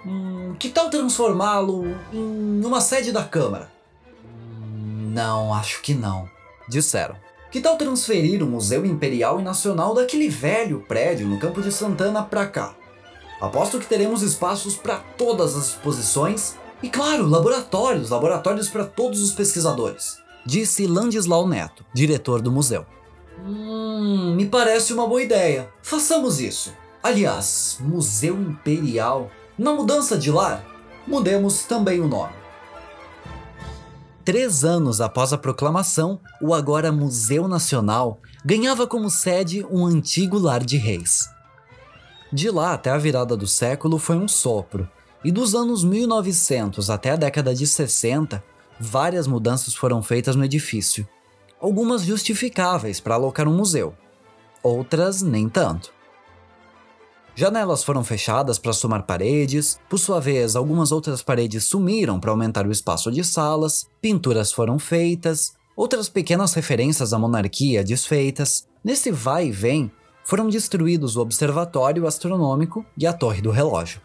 Hum, 0.06 0.56
que 0.60 0.70
tal 0.70 0.90
transformá-lo 0.90 1.86
em 2.14 2.64
uma 2.64 2.82
sede 2.82 3.12
da 3.12 3.24
Câmara? 3.24 3.72
Não, 5.12 5.54
acho 5.54 5.82
que 5.82 5.94
não, 5.94 6.30
disseram. 6.70 7.16
Que 7.52 7.62
tal 7.62 7.78
transferir 7.78 8.44
o 8.44 8.46
Museu 8.46 8.86
Imperial 8.86 9.40
e 9.40 9.44
Nacional 9.44 9.94
daquele 9.94 10.28
velho 10.28 10.84
prédio 10.88 11.28
no 11.28 11.40
Campo 11.40 11.62
de 11.62 11.72
Santana 11.72 12.22
para 12.22 12.46
cá? 12.46 12.76
Aposto 13.40 13.80
que 13.80 13.88
teremos 13.88 14.22
espaços 14.22 14.76
para 14.76 14.98
todas 15.18 15.56
as 15.56 15.70
exposições 15.70 16.56
e, 16.84 16.90
claro, 16.90 17.28
laboratórios 17.28 18.10
laboratórios 18.10 18.70
para 18.70 18.86
todos 18.86 19.22
os 19.22 19.34
pesquisadores, 19.34 20.18
disse 20.46 20.86
Landislau 20.86 21.48
Neto, 21.48 21.86
diretor 21.94 22.42
do 22.42 22.52
museu. 22.52 22.86
Hum, 23.46 24.34
me 24.36 24.48
parece 24.48 24.92
uma 24.92 25.08
boa 25.08 25.22
ideia. 25.22 25.70
Façamos 25.84 26.40
isso. 26.40 26.74
Aliás, 27.04 27.78
Museu 27.80 28.36
Imperial. 28.42 29.30
Na 29.58 29.72
mudança 29.72 30.18
de 30.18 30.32
lar, 30.32 30.66
mudemos 31.08 31.64
também 31.64 32.02
o 32.02 32.08
nome. 32.08 32.34
Três 34.26 34.64
anos 34.66 35.00
após 35.00 35.32
a 35.32 35.38
proclamação, 35.38 36.20
o 36.42 36.52
agora 36.52 36.92
Museu 36.92 37.48
Nacional 37.48 38.20
ganhava 38.44 38.88
como 38.88 39.08
sede 39.12 39.64
um 39.70 39.86
antigo 39.86 40.40
lar 40.40 40.64
de 40.64 40.78
reis. 40.78 41.30
De 42.34 42.50
lá 42.50 42.74
até 42.74 42.90
a 42.90 42.98
virada 42.98 43.38
do 43.38 43.46
século 43.46 44.00
foi 44.00 44.18
um 44.18 44.28
sopro, 44.28 44.90
e 45.24 45.32
dos 45.32 45.54
anos 45.54 45.84
1900 45.84 46.90
até 46.90 47.12
a 47.12 47.16
década 47.16 47.54
de 47.54 47.68
60, 47.68 48.44
várias 48.80 49.28
mudanças 49.28 49.76
foram 49.76 50.02
feitas 50.02 50.36
no 50.36 50.44
edifício, 50.44 51.08
algumas 51.66 52.04
justificáveis 52.04 53.00
para 53.00 53.16
alocar 53.16 53.48
um 53.48 53.58
museu, 53.58 53.96
outras 54.62 55.24
nem 55.24 55.50
tanto. 55.50 55.92
Janelas 57.34 57.84
foram 57.84 58.04
fechadas 58.04 58.60
para 58.60 58.72
somar 58.72 59.08
paredes, 59.08 59.80
por 59.90 59.98
sua 59.98 60.22
vez, 60.22 60.56
algumas 60.56 60.92
outras 60.92 61.24
paredes 61.24 61.64
sumiram 61.64 62.20
para 62.20 62.30
aumentar 62.30 62.68
o 62.68 62.72
espaço 62.72 63.12
de 63.12 63.24
salas, 63.24 63.90
pinturas 64.00 64.52
foram 64.52 64.78
feitas, 64.78 65.54
outras 65.76 66.08
pequenas 66.08 66.54
referências 66.54 67.14
à 67.14 67.18
monarquia 67.18 67.84
desfeitas. 67.84 68.68
Nesse 68.84 69.12
vai 69.12 69.48
e 69.48 69.52
vem, 69.52 69.92
foram 70.24 70.48
destruídos 70.48 71.16
o 71.16 71.22
observatório 71.22 72.06
astronômico 72.06 72.86
e 72.96 73.08
a 73.08 73.12
torre 73.12 73.42
do 73.42 73.50
relógio. 73.50 74.00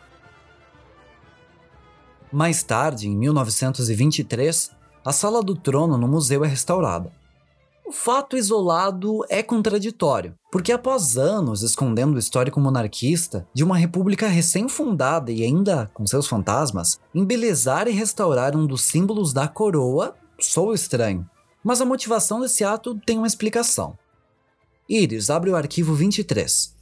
Mais 2.33 2.63
tarde, 2.63 3.07
em 3.07 3.15
1923, 3.15 4.71
a 5.05 5.13
sala 5.13 5.43
do 5.43 5.55
trono 5.55 5.99
no 5.99 6.09
museu 6.09 6.43
é 6.43 6.49
restaurada. 6.49 7.20
O 7.91 7.93
fato 7.93 8.37
isolado 8.37 9.25
é 9.29 9.43
contraditório, 9.43 10.37
porque 10.53 10.71
após 10.71 11.19
anos 11.19 11.63
escondendo 11.63 12.15
o 12.15 12.19
histórico 12.21 12.61
monarquista 12.61 13.49
de 13.53 13.65
uma 13.65 13.77
república 13.77 14.29
recém-fundada 14.29 15.33
e 15.33 15.43
ainda 15.43 15.91
com 15.93 16.07
seus 16.07 16.29
fantasmas, 16.29 17.01
embelezar 17.13 17.89
e 17.89 17.91
restaurar 17.91 18.57
um 18.57 18.65
dos 18.65 18.83
símbolos 18.83 19.33
da 19.33 19.49
coroa 19.49 20.15
sou 20.39 20.73
estranho. 20.73 21.29
Mas 21.65 21.81
a 21.81 21.85
motivação 21.85 22.39
desse 22.41 22.63
ato 22.63 22.95
tem 23.05 23.19
uma 23.19 23.27
explicação. 23.27 23.99
Iris, 24.89 25.29
abre 25.29 25.51
o 25.51 25.57
arquivo 25.57 25.93
23. 25.93 26.73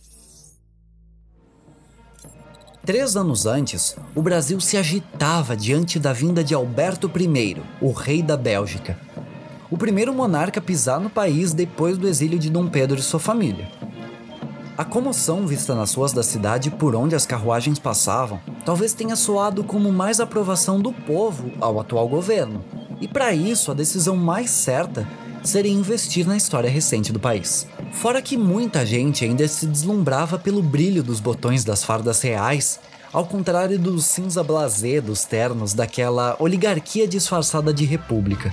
Três 2.85 3.17
anos 3.17 3.47
antes, 3.47 3.97
o 4.15 4.21
Brasil 4.21 4.61
se 4.61 4.77
agitava 4.77 5.57
diante 5.57 5.99
da 5.99 6.13
vinda 6.13 6.45
de 6.45 6.55
Alberto 6.55 7.11
I, 7.19 7.63
o 7.81 7.93
rei 7.93 8.23
da 8.23 8.37
Bélgica, 8.37 9.08
o 9.71 9.77
primeiro 9.77 10.15
monarca 10.15 10.61
a 10.61 10.63
pisar 10.63 11.01
no 11.01 11.11
país 11.11 11.53
depois 11.53 11.99
do 11.99 12.09
exílio 12.09 12.39
de 12.39 12.51
Dom 12.51 12.69
Pedro 12.69 12.99
e 12.99 13.03
sua 13.03 13.21
família. 13.21 13.69
A 14.77 14.85
comoção 14.85 15.47
vista 15.47 15.75
nas 15.75 15.93
ruas 15.95 16.13
da 16.13 16.23
cidade 16.23 16.71
por 16.71 16.95
onde 16.95 17.17
as 17.17 17.27
carruagens 17.27 17.79
passavam 17.79 18.41
talvez 18.65 18.95
tenha 18.95 19.17
soado 19.17 19.65
como 19.65 19.93
mais 19.93 20.21
aprovação 20.21 20.81
do 20.81 20.93
povo 20.93 21.51
ao 21.61 21.81
atual 21.81 22.09
governo. 22.09 22.65
E 23.01 23.09
para 23.09 23.35
isso, 23.35 23.71
a 23.71 23.75
decisão 23.75 24.17
mais 24.17 24.51
certa 24.51 25.07
seria 25.43 25.73
investir 25.73 26.27
na 26.27 26.37
história 26.37 26.71
recente 26.71 27.13
do 27.13 27.19
país. 27.19 27.67
Fora 27.93 28.23
que 28.23 28.37
muita 28.37 28.87
gente 28.87 29.25
ainda 29.25 29.47
se 29.49 29.67
deslumbrava 29.67 30.39
pelo 30.39 30.63
brilho 30.63 31.03
dos 31.03 31.21
botões 31.21 31.65
das 31.65 31.83
fardas 31.83 32.21
reais, 32.21 32.79
ao 33.13 33.27
contrário 33.27 33.79
do 33.79 34.01
cinza 34.01 34.43
blasé 34.43 35.01
dos 35.01 35.25
ternos 35.25 35.75
daquela 35.75 36.37
oligarquia 36.39 37.09
disfarçada 37.09 37.73
de 37.73 37.85
república. 37.85 38.53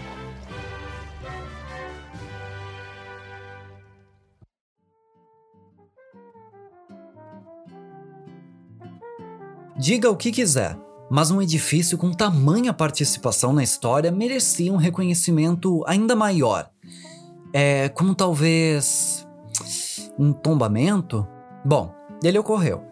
Diga 9.78 10.10
o 10.10 10.16
que 10.16 10.32
quiser, 10.32 10.78
mas 11.10 11.32
um 11.32 11.42
edifício 11.42 11.98
com 11.98 12.10
tamanha 12.12 12.74
participação 12.74 13.52
na 13.52 13.62
história 13.62 14.10
merecia 14.10 14.72
um 14.72 14.78
reconhecimento 14.78 15.84
ainda 15.86 16.16
maior. 16.16 16.70
É 17.52 17.90
como 17.90 18.16
talvez. 18.16 19.28
um 20.18 20.32
tombamento? 20.32 21.28
Bom, 21.66 21.94
ele 22.24 22.40
ocorreu. 22.40 22.84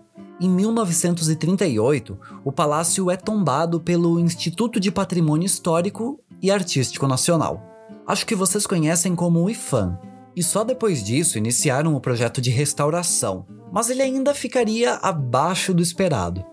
Em 0.42 0.50
1938, 0.50 2.20
o 2.44 2.52
palácio 2.52 3.10
é 3.10 3.16
tombado 3.16 3.80
pelo 3.80 4.20
Instituto 4.20 4.78
de 4.78 4.92
Patrimônio 4.92 5.46
Histórico 5.46 6.20
e 6.42 6.52
Artístico 6.52 7.08
Nacional. 7.08 7.64
Acho 8.06 8.26
que 8.26 8.36
vocês 8.36 8.68
conhecem 8.68 9.16
como 9.16 9.50
IFAM. 9.50 9.98
E 10.36 10.44
só 10.44 10.66
depois 10.66 11.02
disso 11.02 11.38
iniciaram 11.38 11.96
o 11.96 12.02
projeto 12.02 12.42
de 12.42 12.50
restauração, 12.50 13.46
mas 13.72 13.90
ele 13.90 14.02
ainda 14.02 14.34
ficaria 14.34 14.96
abaixo 14.96 15.74
do 15.74 15.82
esperado. 15.82 16.44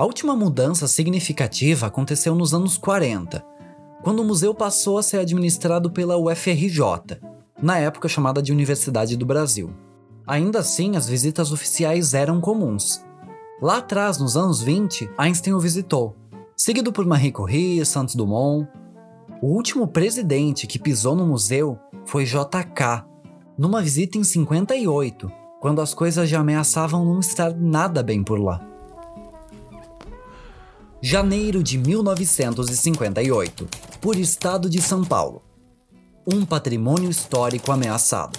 A 0.00 0.04
última 0.06 0.34
mudança 0.34 0.88
significativa 0.88 1.86
aconteceu 1.86 2.34
nos 2.34 2.54
anos 2.54 2.78
40, 2.78 3.44
quando 4.02 4.20
o 4.20 4.24
museu 4.24 4.54
passou 4.54 4.96
a 4.96 5.02
ser 5.02 5.18
administrado 5.18 5.90
pela 5.90 6.16
UFRJ, 6.16 7.20
na 7.62 7.76
época 7.76 8.08
chamada 8.08 8.40
de 8.40 8.50
Universidade 8.50 9.14
do 9.14 9.26
Brasil. 9.26 9.70
Ainda 10.26 10.60
assim, 10.60 10.96
as 10.96 11.06
visitas 11.06 11.52
oficiais 11.52 12.14
eram 12.14 12.40
comuns. 12.40 13.04
Lá 13.60 13.76
atrás, 13.76 14.16
nos 14.16 14.38
anos 14.38 14.62
20, 14.62 15.10
Einstein 15.18 15.52
o 15.52 15.60
visitou, 15.60 16.16
seguido 16.56 16.94
por 16.94 17.04
Marie 17.04 17.30
Curie, 17.30 17.84
Santos 17.84 18.14
Dumont. 18.14 18.66
O 19.42 19.48
último 19.48 19.86
presidente 19.86 20.66
que 20.66 20.78
pisou 20.78 21.14
no 21.14 21.26
museu 21.26 21.78
foi 22.06 22.24
JK, 22.24 23.04
numa 23.58 23.82
visita 23.82 24.16
em 24.16 24.24
58, 24.24 25.30
quando 25.60 25.82
as 25.82 25.92
coisas 25.92 26.26
já 26.26 26.40
ameaçavam 26.40 27.04
não 27.04 27.20
estar 27.20 27.54
nada 27.54 28.02
bem 28.02 28.24
por 28.24 28.40
lá. 28.40 28.69
Janeiro 31.02 31.62
de 31.62 31.78
1958, 31.78 33.66
por 34.02 34.16
Estado 34.16 34.68
de 34.68 34.82
São 34.82 35.02
Paulo. 35.02 35.40
Um 36.26 36.44
patrimônio 36.44 37.08
histórico 37.08 37.72
ameaçado. 37.72 38.38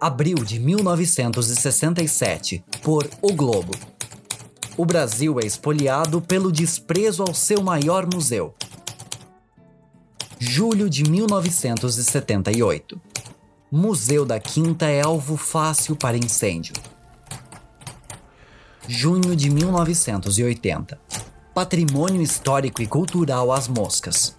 Abril 0.00 0.36
de 0.36 0.58
1967, 0.58 2.64
por 2.82 3.06
O 3.20 3.34
Globo. 3.34 3.74
O 4.78 4.86
Brasil 4.86 5.38
é 5.38 5.44
espoliado 5.44 6.22
pelo 6.22 6.50
desprezo 6.50 7.22
ao 7.22 7.34
seu 7.34 7.62
maior 7.62 8.08
museu. 8.10 8.54
Julho 10.38 10.88
de 10.88 11.04
1978. 11.04 12.98
Museu 13.70 14.24
da 14.24 14.40
Quinta 14.40 14.86
é 14.86 15.02
alvo 15.02 15.36
fácil 15.36 15.94
para 15.94 16.16
incêndio 16.16 16.72
junho 18.92 19.36
de 19.36 19.48
1980. 19.48 20.98
Patrimônio 21.54 22.20
Histórico 22.20 22.82
e 22.82 22.88
Cultural 22.88 23.52
As 23.52 23.68
Moscas. 23.68 24.34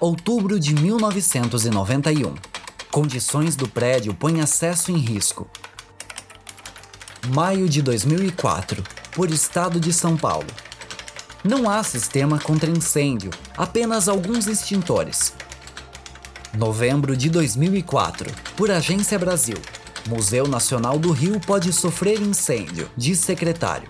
Outubro 0.00 0.58
de 0.58 0.74
1991. 0.74 2.34
Condições 2.90 3.54
do 3.54 3.68
prédio 3.68 4.14
põem 4.14 4.40
acesso 4.40 4.90
em 4.90 4.96
risco. 4.96 5.46
Maio 7.34 7.68
de 7.68 7.82
2004. 7.82 8.82
Por 9.14 9.30
Estado 9.30 9.78
de 9.78 9.92
São 9.92 10.16
Paulo. 10.16 10.48
Não 11.44 11.68
há 11.68 11.82
sistema 11.82 12.38
contra 12.38 12.70
incêndio, 12.70 13.30
apenas 13.58 14.08
alguns 14.08 14.46
extintores. 14.46 15.34
Novembro 16.56 17.14
de 17.14 17.28
2004. 17.28 18.30
Por 18.56 18.70
Agência 18.70 19.18
Brasil. 19.18 19.58
Museu 20.06 20.48
Nacional 20.48 20.98
do 20.98 21.12
Rio 21.12 21.40
pode 21.40 21.72
sofrer 21.72 22.20
incêndio, 22.20 22.90
diz 22.96 23.20
secretário. 23.20 23.88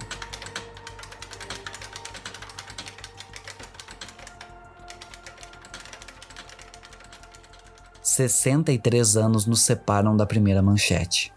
Sessenta 8.03 8.70
e 8.70 8.79
três 8.79 9.16
anos 9.16 9.46
nos 9.46 9.62
separam 9.62 10.14
da 10.14 10.27
primeira 10.27 10.61
manchete. 10.61 11.33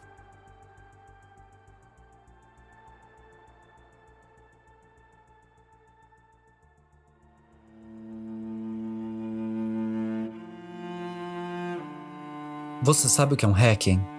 Você 12.84 13.10
sabe 13.10 13.34
o 13.34 13.38
que 13.38 13.46
é 13.46 13.48
um 13.48 13.52
hacking? 13.52 14.15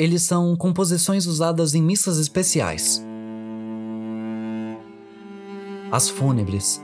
Eles 0.00 0.22
são 0.22 0.56
composições 0.56 1.26
usadas 1.26 1.74
em 1.74 1.82
missas 1.82 2.16
especiais. 2.16 3.04
As 5.92 6.08
fúnebres. 6.08 6.82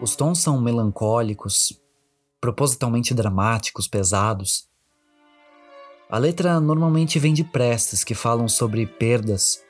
Os 0.00 0.14
tons 0.14 0.38
são 0.38 0.60
melancólicos, 0.60 1.76
propositalmente 2.40 3.12
dramáticos, 3.12 3.88
pesados. 3.88 4.68
A 6.08 6.18
letra 6.18 6.60
normalmente 6.60 7.18
vem 7.18 7.34
de 7.34 7.42
preces 7.42 8.04
que 8.04 8.14
falam 8.14 8.46
sobre 8.46 8.86
perdas, 8.86 9.60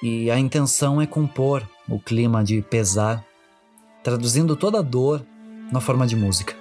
e 0.00 0.30
a 0.30 0.38
intenção 0.38 1.02
é 1.02 1.08
compor 1.08 1.68
o 1.88 1.98
clima 1.98 2.44
de 2.44 2.62
pesar, 2.62 3.26
traduzindo 4.04 4.54
toda 4.54 4.78
a 4.78 4.82
dor 4.82 5.26
na 5.72 5.80
forma 5.80 6.06
de 6.06 6.14
música. 6.14 6.59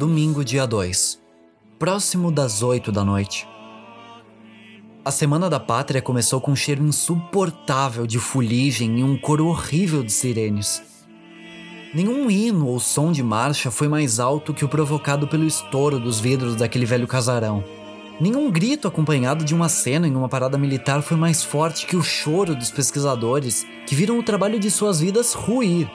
Domingo, 0.00 0.42
dia 0.42 0.66
2, 0.66 1.20
próximo 1.78 2.32
das 2.32 2.62
8 2.62 2.90
da 2.90 3.04
noite. 3.04 3.46
A 5.04 5.10
Semana 5.10 5.50
da 5.50 5.60
Pátria 5.60 6.00
começou 6.00 6.40
com 6.40 6.52
um 6.52 6.56
cheiro 6.56 6.82
insuportável 6.82 8.06
de 8.06 8.18
fuligem 8.18 9.00
e 9.00 9.04
um 9.04 9.18
coro 9.18 9.46
horrível 9.46 10.02
de 10.02 10.10
sirenes. 10.10 10.82
Nenhum 11.92 12.30
hino 12.30 12.66
ou 12.68 12.80
som 12.80 13.12
de 13.12 13.22
marcha 13.22 13.70
foi 13.70 13.88
mais 13.88 14.18
alto 14.18 14.54
que 14.54 14.64
o 14.64 14.70
provocado 14.70 15.28
pelo 15.28 15.46
estouro 15.46 16.00
dos 16.00 16.18
vidros 16.18 16.56
daquele 16.56 16.86
velho 16.86 17.06
casarão. 17.06 17.62
Nenhum 18.18 18.50
grito 18.50 18.88
acompanhado 18.88 19.44
de 19.44 19.54
uma 19.54 19.68
cena 19.68 20.08
em 20.08 20.16
uma 20.16 20.30
parada 20.30 20.56
militar 20.56 21.02
foi 21.02 21.18
mais 21.18 21.44
forte 21.44 21.84
que 21.84 21.96
o 21.96 22.02
choro 22.02 22.54
dos 22.54 22.70
pesquisadores 22.70 23.66
que 23.86 23.94
viram 23.94 24.18
o 24.18 24.22
trabalho 24.22 24.58
de 24.58 24.70
suas 24.70 24.98
vidas 24.98 25.34
ruir 25.34 25.90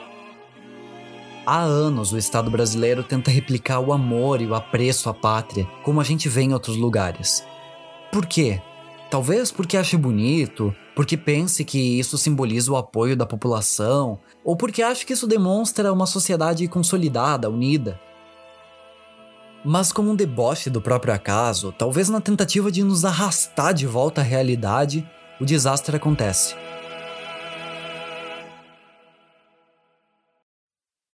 Há 1.48 1.60
anos 1.60 2.12
o 2.12 2.18
Estado 2.18 2.50
brasileiro 2.50 3.04
tenta 3.04 3.30
replicar 3.30 3.78
o 3.78 3.92
amor 3.92 4.42
e 4.42 4.46
o 4.48 4.54
apreço 4.56 5.08
à 5.08 5.14
pátria, 5.14 5.64
como 5.84 6.00
a 6.00 6.04
gente 6.04 6.28
vê 6.28 6.42
em 6.42 6.52
outros 6.52 6.76
lugares. 6.76 7.46
Por 8.10 8.26
quê? 8.26 8.60
Talvez 9.08 9.52
porque 9.52 9.76
ache 9.76 9.96
bonito, 9.96 10.74
porque 10.96 11.16
pense 11.16 11.64
que 11.64 12.00
isso 12.00 12.18
simboliza 12.18 12.72
o 12.72 12.76
apoio 12.76 13.16
da 13.16 13.24
população, 13.24 14.18
ou 14.42 14.56
porque 14.56 14.82
ache 14.82 15.06
que 15.06 15.12
isso 15.12 15.28
demonstra 15.28 15.92
uma 15.92 16.04
sociedade 16.04 16.66
consolidada, 16.66 17.48
unida. 17.48 18.00
Mas 19.64 19.92
como 19.92 20.10
um 20.10 20.16
deboche 20.16 20.68
do 20.68 20.80
próprio 20.80 21.14
acaso, 21.14 21.72
talvez 21.78 22.08
na 22.08 22.20
tentativa 22.20 22.72
de 22.72 22.82
nos 22.82 23.04
arrastar 23.04 23.72
de 23.72 23.86
volta 23.86 24.20
à 24.20 24.24
realidade, 24.24 25.08
o 25.40 25.44
desastre 25.44 25.94
acontece. 25.94 26.56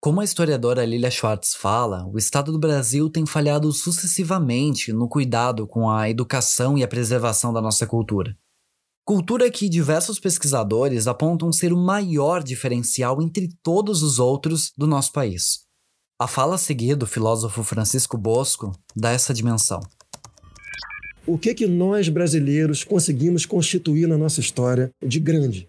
Como 0.07 0.21
a 0.21 0.25
historiadora 0.25 0.85
Lilia 0.85 1.11
Schwartz 1.11 1.57
fala, 1.57 2.07
o 2.07 2.17
Estado 2.17 2.53
do 2.53 2.61
Brasil 2.61 3.11
tem 3.11 3.27
falhado 3.27 3.73
sucessivamente 3.73 4.93
no 4.93 5.09
cuidado 5.09 5.67
com 5.67 5.91
a 5.91 6.09
educação 6.09 6.79
e 6.79 6.85
a 6.85 6.87
preservação 6.87 7.53
da 7.53 7.61
nossa 7.61 7.89
cultura. 7.89 8.39
Cultura 9.05 9.51
que 9.51 9.69
diversos 9.69 10.21
pesquisadores 10.21 11.09
apontam 11.09 11.53
ser 11.53 11.73
o 11.73 11.77
maior 11.77 12.41
diferencial 12.45 13.21
entre 13.21 13.49
todos 13.65 14.05
os 14.05 14.21
outros 14.21 14.71
do 14.79 14.87
nosso 14.87 15.11
país. 15.11 15.63
A 16.21 16.29
fala 16.29 16.55
a 16.55 16.59
seguir 16.59 16.95
do 16.95 17.05
filósofo 17.05 17.65
Francisco 17.65 18.17
Bosco 18.17 18.71
dá 18.95 19.11
essa 19.11 19.35
dimensão. 19.35 19.81
O 21.27 21.37
que 21.37 21.53
que 21.53 21.67
nós 21.67 22.09
brasileiros 22.09 22.85
conseguimos 22.85 23.45
constituir 23.45 24.07
na 24.07 24.17
nossa 24.17 24.39
história 24.39 24.89
de 25.05 25.19
grande? 25.19 25.67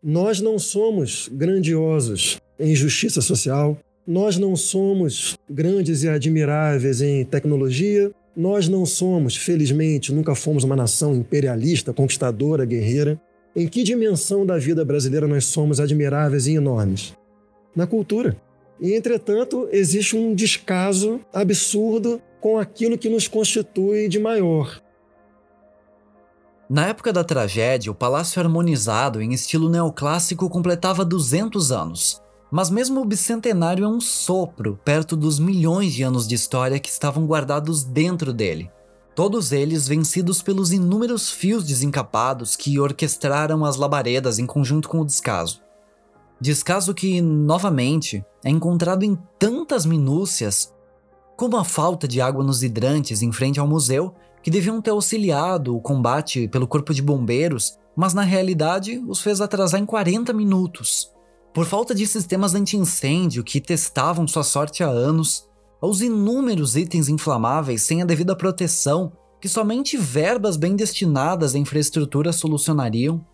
Nós 0.00 0.40
não 0.40 0.60
somos 0.60 1.28
grandiosos 1.32 2.38
em 2.60 2.74
justiça 2.74 3.20
social, 3.20 3.78
nós 4.06 4.36
não 4.36 4.54
somos 4.54 5.36
grandes 5.48 6.02
e 6.02 6.08
admiráveis 6.08 7.00
em 7.00 7.24
tecnologia, 7.24 8.12
nós 8.36 8.68
não 8.68 8.86
somos, 8.86 9.36
felizmente, 9.36 10.12
nunca 10.12 10.34
fomos 10.34 10.62
uma 10.62 10.76
nação 10.76 11.14
imperialista, 11.14 11.92
conquistadora, 11.92 12.64
guerreira. 12.64 13.20
Em 13.54 13.66
que 13.66 13.82
dimensão 13.82 14.46
da 14.46 14.56
vida 14.58 14.84
brasileira 14.84 15.26
nós 15.26 15.44
somos 15.46 15.80
admiráveis 15.80 16.46
e 16.46 16.54
enormes? 16.54 17.14
Na 17.74 17.86
cultura. 17.86 18.36
E, 18.80 18.94
entretanto, 18.94 19.68
existe 19.72 20.16
um 20.16 20.34
descaso 20.34 21.20
absurdo 21.32 22.22
com 22.40 22.58
aquilo 22.58 22.96
que 22.96 23.08
nos 23.08 23.26
constitui 23.26 24.08
de 24.08 24.18
maior. 24.18 24.80
Na 26.68 26.86
época 26.86 27.12
da 27.12 27.24
tragédia, 27.24 27.90
o 27.90 27.94
Palácio 27.94 28.40
Harmonizado, 28.40 29.20
em 29.20 29.32
estilo 29.32 29.68
neoclássico, 29.68 30.48
completava 30.48 31.04
200 31.04 31.72
anos. 31.72 32.22
Mas 32.50 32.68
mesmo 32.68 33.00
o 33.00 33.04
bicentenário 33.04 33.84
é 33.84 33.88
um 33.88 34.00
sopro 34.00 34.78
perto 34.84 35.16
dos 35.16 35.38
milhões 35.38 35.92
de 35.92 36.02
anos 36.02 36.26
de 36.26 36.34
história 36.34 36.80
que 36.80 36.88
estavam 36.88 37.24
guardados 37.24 37.84
dentro 37.84 38.32
dele. 38.32 38.70
Todos 39.14 39.52
eles 39.52 39.86
vencidos 39.86 40.42
pelos 40.42 40.72
inúmeros 40.72 41.30
fios 41.30 41.64
desencapados 41.64 42.56
que 42.56 42.80
orquestraram 42.80 43.64
as 43.64 43.76
labaredas 43.76 44.38
em 44.38 44.46
conjunto 44.46 44.88
com 44.88 45.00
o 45.00 45.04
descaso. 45.04 45.60
Descaso 46.40 46.94
que, 46.94 47.20
novamente, 47.20 48.24
é 48.42 48.50
encontrado 48.50 49.04
em 49.04 49.16
tantas 49.38 49.84
minúcias, 49.84 50.74
como 51.36 51.56
a 51.56 51.64
falta 51.64 52.08
de 52.08 52.20
água 52.20 52.42
nos 52.42 52.62
hidrantes 52.62 53.20
em 53.22 53.30
frente 53.30 53.60
ao 53.60 53.68
museu, 53.68 54.14
que 54.42 54.50
deviam 54.50 54.80
ter 54.80 54.90
auxiliado 54.90 55.76
o 55.76 55.80
combate 55.80 56.48
pelo 56.48 56.66
corpo 56.66 56.94
de 56.94 57.02
bombeiros, 57.02 57.78
mas 57.94 58.14
na 58.14 58.22
realidade 58.22 59.02
os 59.06 59.20
fez 59.20 59.40
atrasar 59.40 59.80
em 59.80 59.86
40 59.86 60.32
minutos. 60.32 61.12
Por 61.52 61.66
falta 61.66 61.94
de 61.94 62.06
sistemas 62.06 62.54
anti-incêndio 62.54 63.42
que 63.42 63.60
testavam 63.60 64.26
sua 64.26 64.44
sorte 64.44 64.82
há 64.82 64.88
anos, 64.88 65.48
aos 65.80 66.00
inúmeros 66.00 66.76
itens 66.76 67.08
inflamáveis 67.08 67.82
sem 67.82 68.02
a 68.02 68.04
devida 68.04 68.36
proteção 68.36 69.12
que 69.40 69.48
somente 69.48 69.96
verbas 69.96 70.56
bem 70.56 70.76
destinadas 70.76 71.54
à 71.54 71.58
infraestrutura 71.58 72.32
solucionariam, 72.32 73.24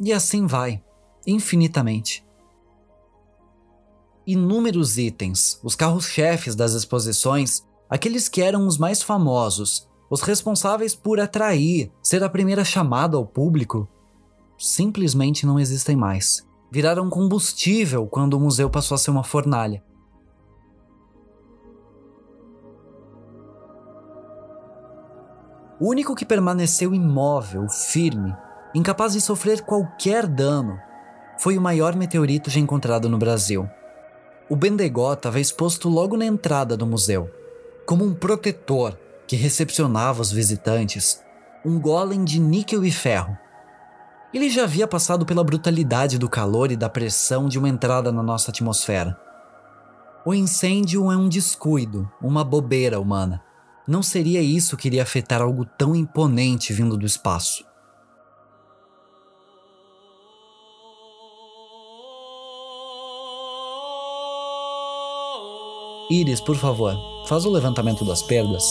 e 0.00 0.12
assim 0.12 0.46
vai, 0.46 0.82
infinitamente 1.26 2.24
inúmeros 4.26 4.96
itens, 4.96 5.58
os 5.62 5.74
carros-chefes 5.74 6.54
das 6.54 6.72
exposições, 6.72 7.62
aqueles 7.88 8.28
que 8.28 8.42
eram 8.42 8.66
os 8.66 8.78
mais 8.78 9.02
famosos, 9.02 9.88
os 10.10 10.22
responsáveis 10.22 10.94
por 10.94 11.20
atrair, 11.20 11.90
ser 12.02 12.22
a 12.22 12.28
primeira 12.28 12.64
chamada 12.64 13.16
ao 13.16 13.26
público, 13.26 13.88
simplesmente 14.58 15.44
não 15.44 15.58
existem 15.58 15.96
mais. 15.96 16.46
Viraram 16.70 17.08
combustível 17.08 18.06
quando 18.06 18.34
o 18.34 18.40
museu 18.40 18.68
passou 18.68 18.94
a 18.94 18.98
ser 18.98 19.10
uma 19.10 19.24
fornalha. 19.24 19.82
O 25.80 25.88
único 25.88 26.14
que 26.14 26.24
permaneceu 26.24 26.94
imóvel, 26.94 27.68
firme, 27.68 28.34
incapaz 28.74 29.12
de 29.12 29.20
sofrer 29.20 29.62
qualquer 29.62 30.26
dano, 30.26 30.78
foi 31.38 31.58
o 31.58 31.60
maior 31.60 31.94
meteorito 31.96 32.48
já 32.48 32.60
encontrado 32.60 33.08
no 33.08 33.18
Brasil, 33.18 33.68
o 34.48 34.54
Bendegó 34.54 35.14
estava 35.14 35.40
exposto 35.40 35.88
logo 35.88 36.18
na 36.18 36.26
entrada 36.26 36.76
do 36.76 36.86
museu, 36.86 37.30
como 37.86 38.04
um 38.04 38.12
protetor 38.12 38.98
que 39.26 39.36
recepcionava 39.36 40.20
os 40.20 40.30
visitantes, 40.30 41.22
um 41.64 41.80
golem 41.80 42.22
de 42.22 42.38
níquel 42.38 42.84
e 42.84 42.90
ferro. 42.90 43.36
Ele 44.34 44.50
já 44.50 44.64
havia 44.64 44.88
passado 44.88 45.24
pela 45.24 45.44
brutalidade 45.44 46.18
do 46.18 46.28
calor 46.28 46.72
e 46.72 46.76
da 46.76 46.88
pressão 46.88 47.48
de 47.48 47.56
uma 47.56 47.68
entrada 47.68 48.10
na 48.10 48.20
nossa 48.20 48.50
atmosfera. 48.50 49.16
O 50.26 50.34
incêndio 50.34 51.08
é 51.12 51.16
um 51.16 51.28
descuido, 51.28 52.10
uma 52.20 52.42
bobeira 52.42 52.98
humana. 52.98 53.40
Não 53.86 54.02
seria 54.02 54.42
isso 54.42 54.76
que 54.76 54.88
iria 54.88 55.04
afetar 55.04 55.40
algo 55.40 55.64
tão 55.64 55.94
imponente 55.94 56.72
vindo 56.72 56.96
do 56.96 57.06
espaço. 57.06 57.64
Iris, 66.10 66.40
por 66.40 66.56
favor, 66.56 66.92
faz 67.28 67.44
o 67.44 67.50
levantamento 67.50 68.04
das 68.04 68.20
perdas. 68.20 68.64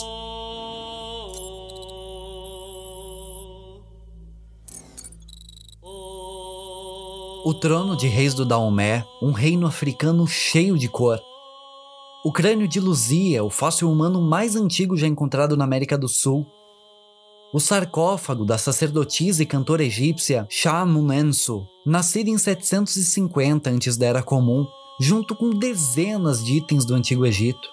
O 7.46 7.54
trono 7.54 7.98
de 7.98 8.08
reis 8.08 8.34
do 8.34 8.46
Daomé, 8.46 9.06
um 9.22 9.34
reino 9.34 9.68
africano 9.68 10.26
cheio 10.26 10.78
de 10.78 10.88
cor. 10.88 11.20
O 12.24 12.32
crânio 12.32 12.70
de 12.70 12.80
Luzia, 12.80 13.44
o 13.44 13.50
fóssil 13.50 13.92
humano 13.92 14.22
mais 14.22 14.56
antigo 14.56 14.96
já 14.96 15.08
encontrado 15.08 15.58
na 15.58 15.66
América 15.66 15.98
do 15.98 16.08
Sul. 16.08 16.48
O 17.54 17.60
sarcófago 17.60 18.46
da 18.46 18.58
sacerdotisa 18.58 19.44
e 19.44 19.46
cantora 19.46 19.84
egípcia 19.84 20.48
Shamunensu, 20.50 21.68
nascida 21.86 22.30
em 22.30 22.38
750 22.38 23.70
antes 23.70 23.98
da 23.98 24.06
Era 24.06 24.24
Comum, 24.24 24.66
junto 24.98 25.36
com 25.36 25.50
dezenas 25.50 26.42
de 26.42 26.60
itens 26.60 26.86
do 26.86 26.96
Antigo 26.96 27.26
Egito. 27.26 27.68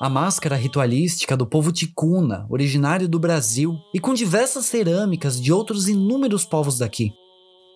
A 0.00 0.08
máscara 0.08 0.56
ritualística 0.56 1.36
do 1.36 1.46
povo 1.46 1.70
ticuna, 1.70 2.48
originário 2.50 3.08
do 3.08 3.20
Brasil, 3.20 3.78
e 3.94 4.00
com 4.00 4.12
diversas 4.12 4.66
cerâmicas 4.66 5.40
de 5.40 5.52
outros 5.52 5.86
inúmeros 5.86 6.44
povos 6.44 6.78
daqui. 6.78 7.12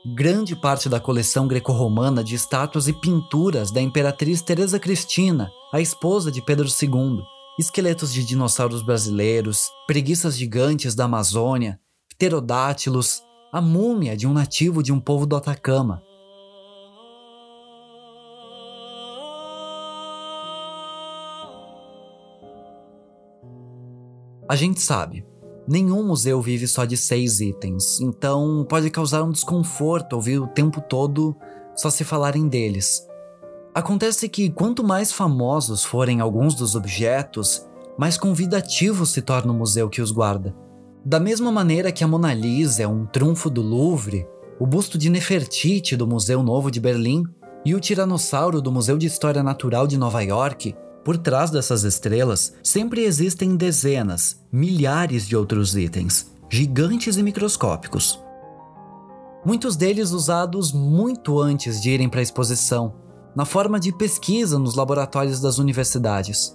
Grande 0.07 0.55
parte 0.55 0.89
da 0.89 1.01
coleção 1.01 1.49
greco-romana 1.49 2.23
de 2.23 2.35
estátuas 2.35 2.87
e 2.87 2.93
pinturas 2.93 3.71
da 3.71 3.81
imperatriz 3.81 4.41
Teresa 4.41 4.79
Cristina, 4.79 5.51
a 5.73 5.81
esposa 5.81 6.31
de 6.31 6.41
Pedro 6.41 6.67
II, 6.67 7.21
esqueletos 7.59 8.13
de 8.13 8.25
dinossauros 8.25 8.83
brasileiros, 8.83 9.69
preguiças 9.87 10.37
gigantes 10.37 10.95
da 10.95 11.05
Amazônia, 11.05 11.81
pterodátilos, 12.11 13.23
a 13.53 13.61
múmia 13.61 14.17
de 14.17 14.27
um 14.27 14.33
nativo 14.33 14.83
de 14.83 14.93
um 14.93 15.01
povo 15.01 15.27
do 15.27 15.35
Atacama, 15.37 16.03
A 24.51 24.57
gente 24.57 24.81
sabe, 24.81 25.27
nenhum 25.69 26.03
museu 26.03 26.41
vive 26.41 26.67
só 26.67 26.87
de 26.87 26.97
seis 26.97 27.41
itens, 27.41 28.01
então 28.01 28.67
pode 28.69 28.89
causar 28.89 29.23
um 29.23 29.31
desconforto 29.31 30.15
ouvir 30.15 30.39
o 30.39 30.47
tempo 30.47 30.81
todo 30.81 31.37
só 31.77 31.91
se 31.91 32.05
falarem 32.05 32.49
deles. 32.49 33.07
Acontece 33.75 34.29
que 34.29 34.49
quanto 34.49 34.83
mais 34.83 35.13
famosos 35.13 35.85
forem 35.85 36.21
alguns 36.21 36.55
dos 36.55 36.75
objetos, 36.75 37.67
mais 37.99 38.17
convidativo 38.17 39.05
se 39.05 39.21
torna 39.21 39.53
o 39.53 39.55
museu 39.55 39.91
que 39.91 40.01
os 40.01 40.11
guarda. 40.11 40.57
Da 41.05 41.21
mesma 41.21 41.53
maneira 41.53 41.93
que 41.93 42.03
a 42.03 42.09
Mona 42.09 42.33
Lisa 42.33 42.83
é 42.83 42.89
um 42.89 43.05
trunfo 43.05 43.51
do 43.51 43.61
Louvre, 43.61 44.27
o 44.59 44.67
busto 44.67 44.97
de 44.97 45.11
Nefertiti 45.11 45.97
do 45.97 46.07
Museu 46.07 46.43
Novo 46.43 46.71
de 46.71 46.81
Berlim 46.81 47.25
e 47.65 47.75
o 47.75 47.81
Tiranossauro 47.81 48.63
do 48.63 48.73
Museu 48.73 48.97
de 48.97 49.07
História 49.07 49.43
Natural 49.43 49.87
de 49.87 49.99
Nova 49.99 50.23
York 50.23 50.75
por 51.09 51.17
trás 51.17 51.51
dessas 51.51 51.85
estrelas 51.85 52.53
sempre 52.63 53.05
existem 53.05 53.57
dezenas, 53.57 54.45
milhares 54.53 55.27
de 55.27 55.35
outros 55.35 55.75
itens, 55.75 56.31
gigantes 56.51 57.17
e 57.17 57.23
microscópicos. 57.23 58.23
Muitos 59.43 59.75
deles 59.75 60.11
usados 60.11 60.71
muito 60.71 61.41
antes 61.41 61.81
de 61.81 61.89
irem 61.89 62.11
para 62.11 62.21
a 62.21 62.23
exposição, 62.23 62.95
na 63.35 63.47
forma 63.47 63.81
de 63.81 63.91
pesquisa 63.91 64.59
nos 64.59 64.75
laboratórios 64.77 65.41
das 65.41 65.57
universidades. 65.57 66.55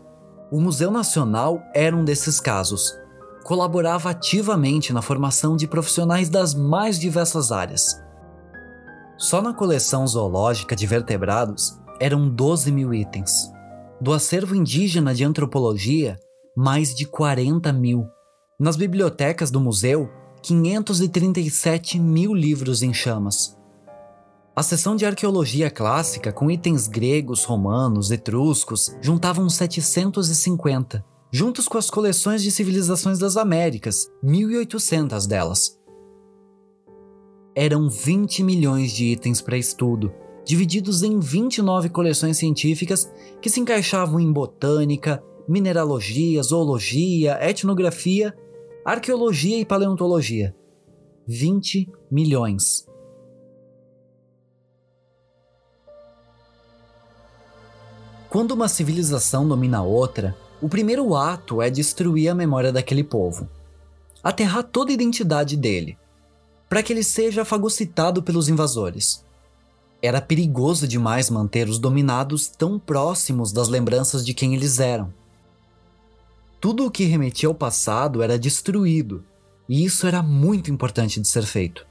O 0.52 0.62
Museu 0.62 0.92
Nacional 0.92 1.60
era 1.74 1.98
um 1.98 2.06
desses 2.06 2.40
casos. 2.40 2.96
Colaborava 3.44 4.12
ativamente 4.12 4.94
na 4.94 5.02
formação 5.02 5.58
de 5.58 5.66
profissionais 5.66 6.30
das 6.30 6.54
mais 6.54 7.00
diversas 7.00 7.52
áreas. 7.52 8.00
Só 9.18 9.42
na 9.42 9.52
coleção 9.52 10.06
zoológica 10.06 10.76
de 10.76 10.86
vertebrados 10.86 11.76
eram 12.00 12.30
12 12.30 12.72
mil 12.72 12.94
itens. 12.94 13.52
Do 14.04 14.12
acervo 14.12 14.54
indígena 14.54 15.16
de 15.16 15.24
antropologia, 15.24 16.20
mais 16.58 16.94
de 16.94 17.06
40 17.06 17.72
mil. 17.72 18.06
Nas 18.60 18.76
bibliotecas 18.76 19.50
do 19.50 19.62
museu, 19.62 20.10
537 20.42 21.98
mil 21.98 22.34
livros 22.34 22.84
em 22.84 22.94
chamas. 22.94 23.58
A 24.54 24.62
seção 24.62 24.98
de 24.98 25.06
arqueologia 25.06 25.72
clássica, 25.72 26.34
com 26.34 26.52
itens 26.52 26.86
gregos, 26.86 27.46
romanos, 27.46 28.12
etruscos, 28.12 28.94
juntavam 29.00 29.50
750, 29.50 31.02
juntos 31.32 31.70
com 31.70 31.78
as 31.78 31.90
coleções 31.90 32.44
de 32.44 32.52
civilizações 32.52 33.20
das 33.20 33.38
Américas, 33.38 34.12
1.800 34.22 35.26
delas. 35.26 35.80
Eram 37.56 37.88
20 37.88 38.44
milhões 38.44 38.92
de 38.92 39.06
itens 39.06 39.40
para 39.40 39.58
estudo, 39.58 40.12
divididos 40.46 41.04
em 41.04 41.20
29 41.20 41.90
coleções 41.90 42.38
científicas 42.38 43.12
que 43.42 43.50
se 43.50 43.60
encaixavam 43.60 44.20
em 44.20 44.32
botânica, 44.32 45.24
mineralogia, 45.48 46.42
zoologia, 46.44 47.38
etnografia, 47.42 48.36
arqueologia 48.86 49.60
e 49.60 49.66
paleontologia. 49.66 50.56
20 51.28 51.90
milhões. 52.12 52.86
Quando 58.30 58.52
uma 58.52 58.68
civilização 58.68 59.48
domina 59.48 59.84
outra, 59.84 60.36
o 60.60 60.68
primeiro 60.68 61.16
ato 61.16 61.62
é 61.62 61.70
destruir 61.70 62.30
a 62.30 62.36
memória 62.36 62.72
daquele 62.72 63.04
povo, 63.04 63.48
aterrar 64.24 64.64
toda 64.64 64.92
a 64.92 64.94
identidade 64.94 65.56
dele, 65.56 65.98
para 66.68 66.82
que 66.82 66.92
ele 66.92 67.04
seja 67.04 67.46
fagocitado 67.46 68.24
pelos 68.24 68.50
invasores. 68.50 69.24
Era 70.06 70.20
perigoso 70.20 70.86
demais 70.86 71.30
manter 71.30 71.70
os 71.70 71.80
dominados 71.80 72.50
tão 72.50 72.78
próximos 72.78 73.54
das 73.54 73.70
lembranças 73.70 74.26
de 74.26 74.34
quem 74.34 74.54
eles 74.54 74.82
eram. 74.82 75.14
Tudo 76.60 76.86
o 76.86 76.92
que 76.92 77.06
remetia 77.06 77.48
ao 77.48 77.56
passado 77.56 78.22
era 78.22 78.38
destruído, 78.38 79.24
e 79.68 79.86
isso 79.86 80.06
era 80.06 80.22
muito 80.22 80.70
importante 80.70 81.22
de 81.22 81.28
ser 81.30 81.44
feito. 81.44 81.88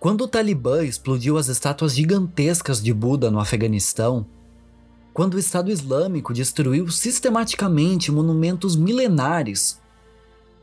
Quando 0.00 0.22
o 0.22 0.28
Talibã 0.28 0.84
explodiu 0.84 1.38
as 1.38 1.46
estátuas 1.46 1.94
gigantescas 1.94 2.82
de 2.82 2.92
Buda 2.92 3.30
no 3.30 3.38
Afeganistão, 3.38 4.26
quando 5.14 5.34
o 5.34 5.38
Estado 5.38 5.70
Islâmico 5.70 6.34
destruiu 6.34 6.88
sistematicamente 6.90 8.10
monumentos 8.10 8.74
milenares, 8.74 9.80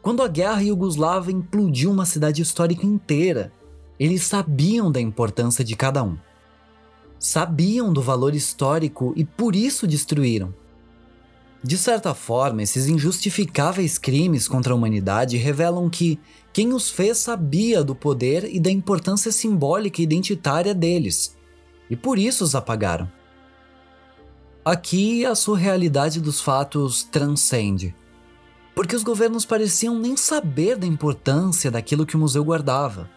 quando 0.02 0.22
a 0.22 0.28
guerra 0.28 0.64
iugoslava 0.64 1.32
implodiu 1.32 1.90
uma 1.90 2.06
cidade 2.06 2.42
histórica 2.42 2.86
inteira, 2.86 3.54
eles 4.04 4.24
sabiam 4.24 4.92
da 4.92 5.00
importância 5.00 5.64
de 5.64 5.78
cada 5.78 6.04
um. 6.04 6.18
Sabiam 7.18 7.94
do 7.94 8.02
valor 8.02 8.36
histórico 8.36 9.14
e 9.16 9.24
por 9.24 9.56
isso 9.56 9.88
destruíram. 9.88 10.54
De 11.64 11.78
certa 11.78 12.14
forma, 12.14 12.62
esses 12.62 12.90
injustificáveis 12.90 13.98
crimes 13.98 14.46
contra 14.46 14.74
a 14.74 14.76
humanidade 14.76 15.38
revelam 15.38 15.90
que 15.90 16.20
quem 16.52 16.74
os 16.74 16.90
fez 16.90 17.20
sabia 17.20 17.82
do 17.82 17.96
poder 17.96 18.54
e 18.54 18.60
da 18.60 18.70
importância 18.70 19.32
simbólica 19.32 20.02
e 20.02 20.04
identitária 20.04 20.76
deles, 20.76 21.38
e 21.90 21.96
por 21.96 22.20
isso 22.20 22.44
os 22.44 22.56
apagaram. 22.56 23.10
Aqui 24.66 25.26
a 25.26 25.34
surrealidade 25.34 26.20
dos 26.20 26.42
fatos 26.42 27.04
transcende. 27.04 27.96
Porque 28.76 28.98
os 28.98 29.04
governos 29.04 29.46
pareciam 29.46 29.98
nem 29.98 30.18
saber 30.18 30.76
da 30.76 30.86
importância 30.86 31.72
daquilo 31.72 32.06
que 32.06 32.18
o 32.18 32.20
museu 32.20 32.44
guardava. 32.44 33.10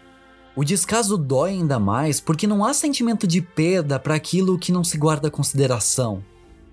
O 0.56 0.64
descaso 0.64 1.18
dói 1.18 1.50
ainda 1.50 1.78
mais 1.78 2.18
porque 2.18 2.46
não 2.46 2.64
há 2.64 2.72
sentimento 2.72 3.26
de 3.26 3.42
perda 3.42 3.98
para 3.98 4.14
aquilo 4.14 4.58
que 4.58 4.72
não 4.72 4.82
se 4.82 4.96
guarda 4.96 5.30
consideração. 5.30 6.24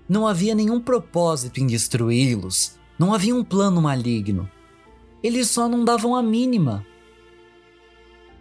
Não 0.08 0.26
havia 0.26 0.54
nenhum 0.54 0.80
propósito 0.80 1.60
em 1.60 1.66
destruí-los, 1.66 2.78
não 2.98 3.12
havia 3.12 3.34
um 3.34 3.44
plano 3.44 3.82
maligno. 3.82 4.50
Eles 5.22 5.50
só 5.50 5.68
não 5.68 5.84
davam 5.84 6.16
a 6.16 6.22
mínima. 6.22 6.84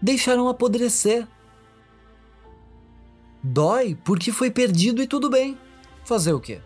Deixaram 0.02 0.48
apodrecer. 0.48 1.28
Dói 3.44 3.98
porque 4.06 4.32
foi 4.32 4.50
perdido 4.50 5.04
e 5.04 5.08
tudo 5.08 5.30
bem. 5.30 5.58
Fazer 6.06 6.32
o 6.32 6.40
quê? 6.40 6.62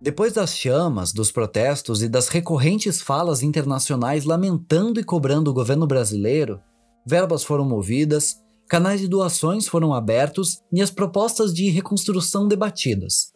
Depois 0.00 0.32
das 0.32 0.56
chamas, 0.56 1.12
dos 1.12 1.32
protestos 1.32 2.02
e 2.02 2.08
das 2.08 2.28
recorrentes 2.28 3.00
falas 3.00 3.42
internacionais 3.42 4.24
lamentando 4.24 5.00
e 5.00 5.04
cobrando 5.04 5.50
o 5.50 5.54
governo 5.54 5.88
brasileiro, 5.88 6.60
verbas 7.04 7.42
foram 7.42 7.64
movidas, 7.64 8.36
canais 8.68 9.00
de 9.00 9.08
doações 9.08 9.66
foram 9.66 9.92
abertos 9.92 10.62
e 10.72 10.80
as 10.80 10.90
propostas 10.90 11.52
de 11.52 11.68
reconstrução 11.68 12.46
debatidas. 12.46 13.32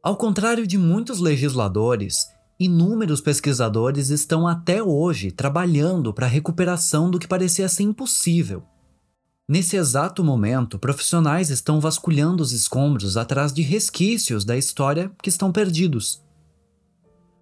Ao 0.00 0.16
contrário 0.16 0.66
de 0.66 0.78
muitos 0.78 1.18
legisladores, 1.18 2.26
inúmeros 2.60 3.20
pesquisadores 3.20 4.10
estão 4.10 4.46
até 4.46 4.80
hoje 4.80 5.32
trabalhando 5.32 6.14
para 6.14 6.26
a 6.26 6.28
recuperação 6.28 7.10
do 7.10 7.18
que 7.18 7.26
parecia 7.26 7.68
ser 7.68 7.82
impossível 7.82 8.62
Nesse 9.46 9.76
exato 9.76 10.24
momento, 10.24 10.78
profissionais 10.78 11.50
estão 11.50 11.78
vasculhando 11.78 12.42
os 12.42 12.52
escombros 12.52 13.18
atrás 13.18 13.52
de 13.52 13.60
resquícios 13.60 14.42
da 14.42 14.56
história 14.56 15.12
que 15.22 15.28
estão 15.28 15.52
perdidos. 15.52 16.22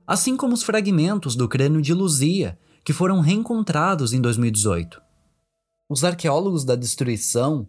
Assim 0.04 0.36
como 0.36 0.52
os 0.52 0.64
fragmentos 0.64 1.36
do 1.36 1.48
crânio 1.48 1.80
de 1.80 1.94
Luzia, 1.94 2.58
que 2.84 2.92
foram 2.92 3.20
reencontrados 3.20 4.12
em 4.12 4.20
2018. 4.20 5.00
Os 5.88 6.02
arqueólogos 6.02 6.64
da 6.64 6.74
destruição, 6.74 7.68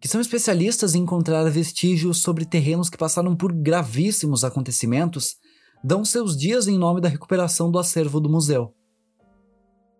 que 0.00 0.08
são 0.08 0.18
especialistas 0.18 0.94
em 0.94 1.02
encontrar 1.02 1.44
vestígios 1.50 2.22
sobre 2.22 2.46
terrenos 2.46 2.88
que 2.88 2.96
passaram 2.96 3.36
por 3.36 3.52
gravíssimos 3.52 4.44
acontecimentos, 4.44 5.36
dão 5.84 6.06
seus 6.06 6.34
dias 6.34 6.66
em 6.66 6.78
nome 6.78 7.02
da 7.02 7.08
recuperação 7.10 7.70
do 7.70 7.78
acervo 7.78 8.18
do 8.18 8.30
museu. 8.30 8.74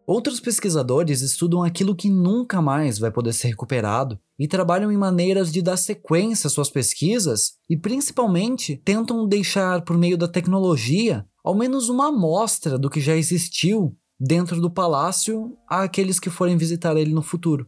Outros 0.07 0.39
pesquisadores 0.39 1.23
estudam 1.23 1.63
aquilo 1.63 1.97
que 1.97 2.11
nunca 2.11 2.61
mais 2.61 2.99
vai 2.99 3.11
poder 3.11 3.33
ser 3.33 3.49
recuperado 3.49 4.19
e 4.39 4.47
trabalham 4.47 4.93
em 4.93 4.99
maneiras 4.99 5.51
de 5.51 5.63
dar 5.63 5.79
sequência 5.79 6.47
às 6.47 6.53
suas 6.53 6.69
pesquisas 6.69 7.55
e, 7.71 7.77
principalmente, 7.77 8.77
tentam 8.85 9.27
deixar 9.27 9.83
por 9.83 9.97
meio 9.97 10.19
da 10.19 10.29
tecnologia 10.29 11.25
ao 11.43 11.55
menos 11.55 11.89
uma 11.89 12.09
amostra 12.09 12.79
do 12.79 12.91
que 12.91 13.01
já 13.01 13.17
existiu 13.17 13.97
dentro 14.21 14.61
do 14.61 14.71
palácio 14.71 15.57
àqueles 15.67 16.21
que 16.21 16.29
forem 16.29 16.59
visitar 16.59 16.95
ele 16.99 17.15
no 17.15 17.23
futuro. 17.23 17.67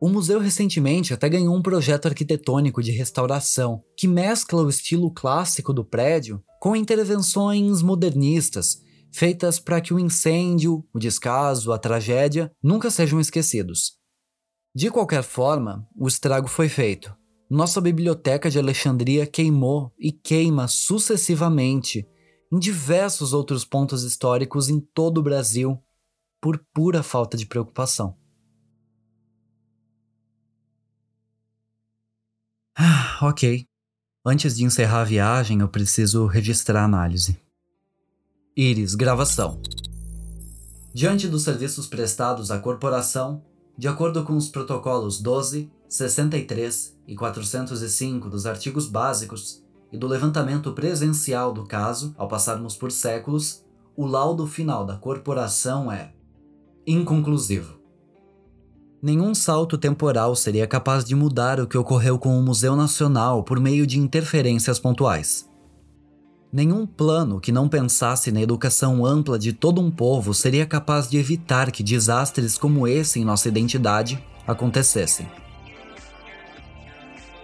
O 0.00 0.08
museu 0.08 0.40
recentemente 0.40 1.14
até 1.14 1.28
ganhou 1.28 1.54
um 1.54 1.62
projeto 1.62 2.06
arquitetônico 2.06 2.82
de 2.82 2.90
restauração 2.90 3.80
que 3.96 4.08
mescla 4.08 4.62
o 4.62 4.68
estilo 4.68 5.12
clássico 5.12 5.72
do 5.72 5.84
prédio 5.84 6.42
com 6.60 6.74
intervenções 6.74 7.82
modernistas 7.82 8.80
feitas 9.12 9.58
para 9.58 9.80
que 9.80 9.92
o 9.92 9.98
incêndio, 9.98 10.84
o 10.92 10.98
descaso, 10.98 11.72
a 11.72 11.78
tragédia 11.78 12.52
nunca 12.62 12.90
sejam 12.90 13.20
esquecidos. 13.20 13.98
De 14.74 14.90
qualquer 14.90 15.22
forma, 15.22 15.88
o 15.96 16.06
estrago 16.06 16.48
foi 16.48 16.68
feito. 16.68 17.16
Nossa 17.50 17.80
biblioteca 17.80 18.50
de 18.50 18.58
Alexandria 18.58 19.26
queimou 19.26 19.92
e 19.98 20.12
queima 20.12 20.68
sucessivamente 20.68 22.06
em 22.52 22.58
diversos 22.58 23.32
outros 23.32 23.64
pontos 23.64 24.02
históricos 24.02 24.68
em 24.68 24.80
todo 24.80 25.18
o 25.18 25.22
Brasil 25.22 25.82
por 26.40 26.62
pura 26.72 27.02
falta 27.02 27.36
de 27.36 27.46
preocupação. 27.46 28.16
Ah, 32.76 33.18
ok. 33.22 33.66
Antes 34.24 34.56
de 34.56 34.64
encerrar 34.64 35.00
a 35.00 35.04
viagem, 35.04 35.60
eu 35.60 35.68
preciso 35.68 36.26
registrar 36.26 36.82
a 36.82 36.84
análise. 36.84 37.47
Iris 38.60 38.96
Gravação. 38.96 39.60
Diante 40.92 41.28
dos 41.28 41.42
serviços 41.42 41.86
prestados 41.86 42.50
à 42.50 42.58
corporação, 42.58 43.40
de 43.76 43.86
acordo 43.86 44.24
com 44.24 44.36
os 44.36 44.48
protocolos 44.48 45.20
12, 45.20 45.70
63 45.88 46.98
e 47.06 47.14
405 47.14 48.28
dos 48.28 48.46
artigos 48.46 48.88
básicos 48.88 49.62
e 49.92 49.96
do 49.96 50.08
levantamento 50.08 50.72
presencial 50.72 51.52
do 51.52 51.62
caso, 51.62 52.12
ao 52.18 52.26
passarmos 52.26 52.74
por 52.74 52.90
séculos, 52.90 53.64
o 53.96 54.04
laudo 54.04 54.44
final 54.44 54.84
da 54.84 54.96
corporação 54.96 55.92
é 55.92 56.12
inconclusivo. 56.84 57.78
Nenhum 59.00 59.36
salto 59.36 59.78
temporal 59.78 60.34
seria 60.34 60.66
capaz 60.66 61.04
de 61.04 61.14
mudar 61.14 61.60
o 61.60 61.66
que 61.68 61.78
ocorreu 61.78 62.18
com 62.18 62.36
o 62.36 62.42
Museu 62.42 62.74
Nacional 62.74 63.44
por 63.44 63.60
meio 63.60 63.86
de 63.86 64.00
interferências 64.00 64.80
pontuais. 64.80 65.47
Nenhum 66.50 66.86
plano 66.86 67.40
que 67.40 67.52
não 67.52 67.68
pensasse 67.68 68.32
na 68.32 68.40
educação 68.40 69.04
ampla 69.04 69.38
de 69.38 69.52
todo 69.52 69.82
um 69.82 69.90
povo 69.90 70.32
seria 70.32 70.64
capaz 70.64 71.08
de 71.08 71.18
evitar 71.18 71.70
que 71.70 71.82
desastres 71.82 72.56
como 72.56 72.88
esse 72.88 73.20
em 73.20 73.24
nossa 73.24 73.48
identidade 73.48 74.18
acontecessem. 74.46 75.28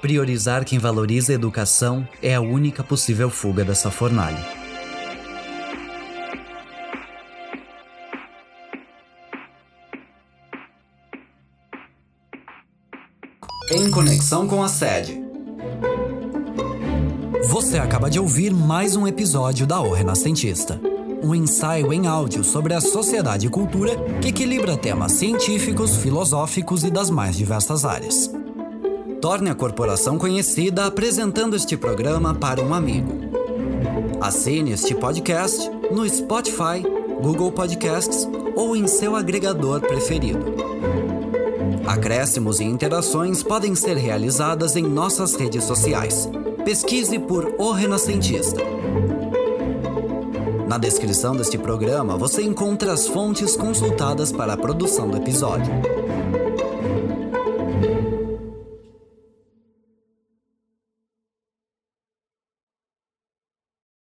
Priorizar 0.00 0.64
quem 0.64 0.78
valoriza 0.78 1.32
a 1.32 1.34
educação 1.34 2.08
é 2.22 2.34
a 2.34 2.40
única 2.40 2.82
possível 2.82 3.28
fuga 3.28 3.62
dessa 3.62 3.90
fornalha. 3.90 4.42
Em 13.70 13.90
conexão 13.90 14.46
com 14.46 14.62
a 14.62 14.68
sede. 14.68 15.23
Você 17.48 17.78
acaba 17.78 18.10
de 18.10 18.18
ouvir 18.18 18.52
mais 18.52 18.96
um 18.96 19.06
episódio 19.06 19.66
da 19.66 19.80
O 19.80 19.92
Renascentista. 19.92 20.80
Um 21.22 21.34
ensaio 21.34 21.92
em 21.92 22.06
áudio 22.06 22.42
sobre 22.42 22.74
a 22.74 22.80
sociedade 22.80 23.46
e 23.46 23.50
cultura 23.50 23.96
que 24.20 24.28
equilibra 24.28 24.76
temas 24.76 25.12
científicos, 25.12 25.96
filosóficos 25.96 26.84
e 26.84 26.90
das 26.90 27.10
mais 27.10 27.36
diversas 27.36 27.84
áreas. 27.84 28.30
Torne 29.20 29.50
a 29.50 29.54
corporação 29.54 30.18
conhecida 30.18 30.86
apresentando 30.86 31.54
este 31.56 31.76
programa 31.76 32.34
para 32.34 32.62
um 32.62 32.72
amigo. 32.72 33.12
Assine 34.20 34.72
este 34.72 34.94
podcast 34.94 35.70
no 35.90 36.08
Spotify, 36.08 36.82
Google 37.22 37.52
Podcasts 37.52 38.28
ou 38.56 38.74
em 38.74 38.86
seu 38.86 39.16
agregador 39.16 39.80
preferido. 39.80 40.54
Acréscimos 41.86 42.60
e 42.60 42.64
interações 42.64 43.42
podem 43.42 43.74
ser 43.74 43.96
realizadas 43.96 44.74
em 44.76 44.82
nossas 44.82 45.34
redes 45.34 45.64
sociais. 45.64 46.28
Pesquise 46.64 47.18
por 47.18 47.56
O 47.58 47.72
Renascentista. 47.72 48.62
Na 50.66 50.78
descrição 50.78 51.36
deste 51.36 51.58
programa 51.58 52.16
você 52.16 52.42
encontra 52.42 52.90
as 52.90 53.06
fontes 53.06 53.54
consultadas 53.54 54.32
para 54.32 54.54
a 54.54 54.56
produção 54.56 55.06
do 55.06 55.18
episódio. 55.18 55.70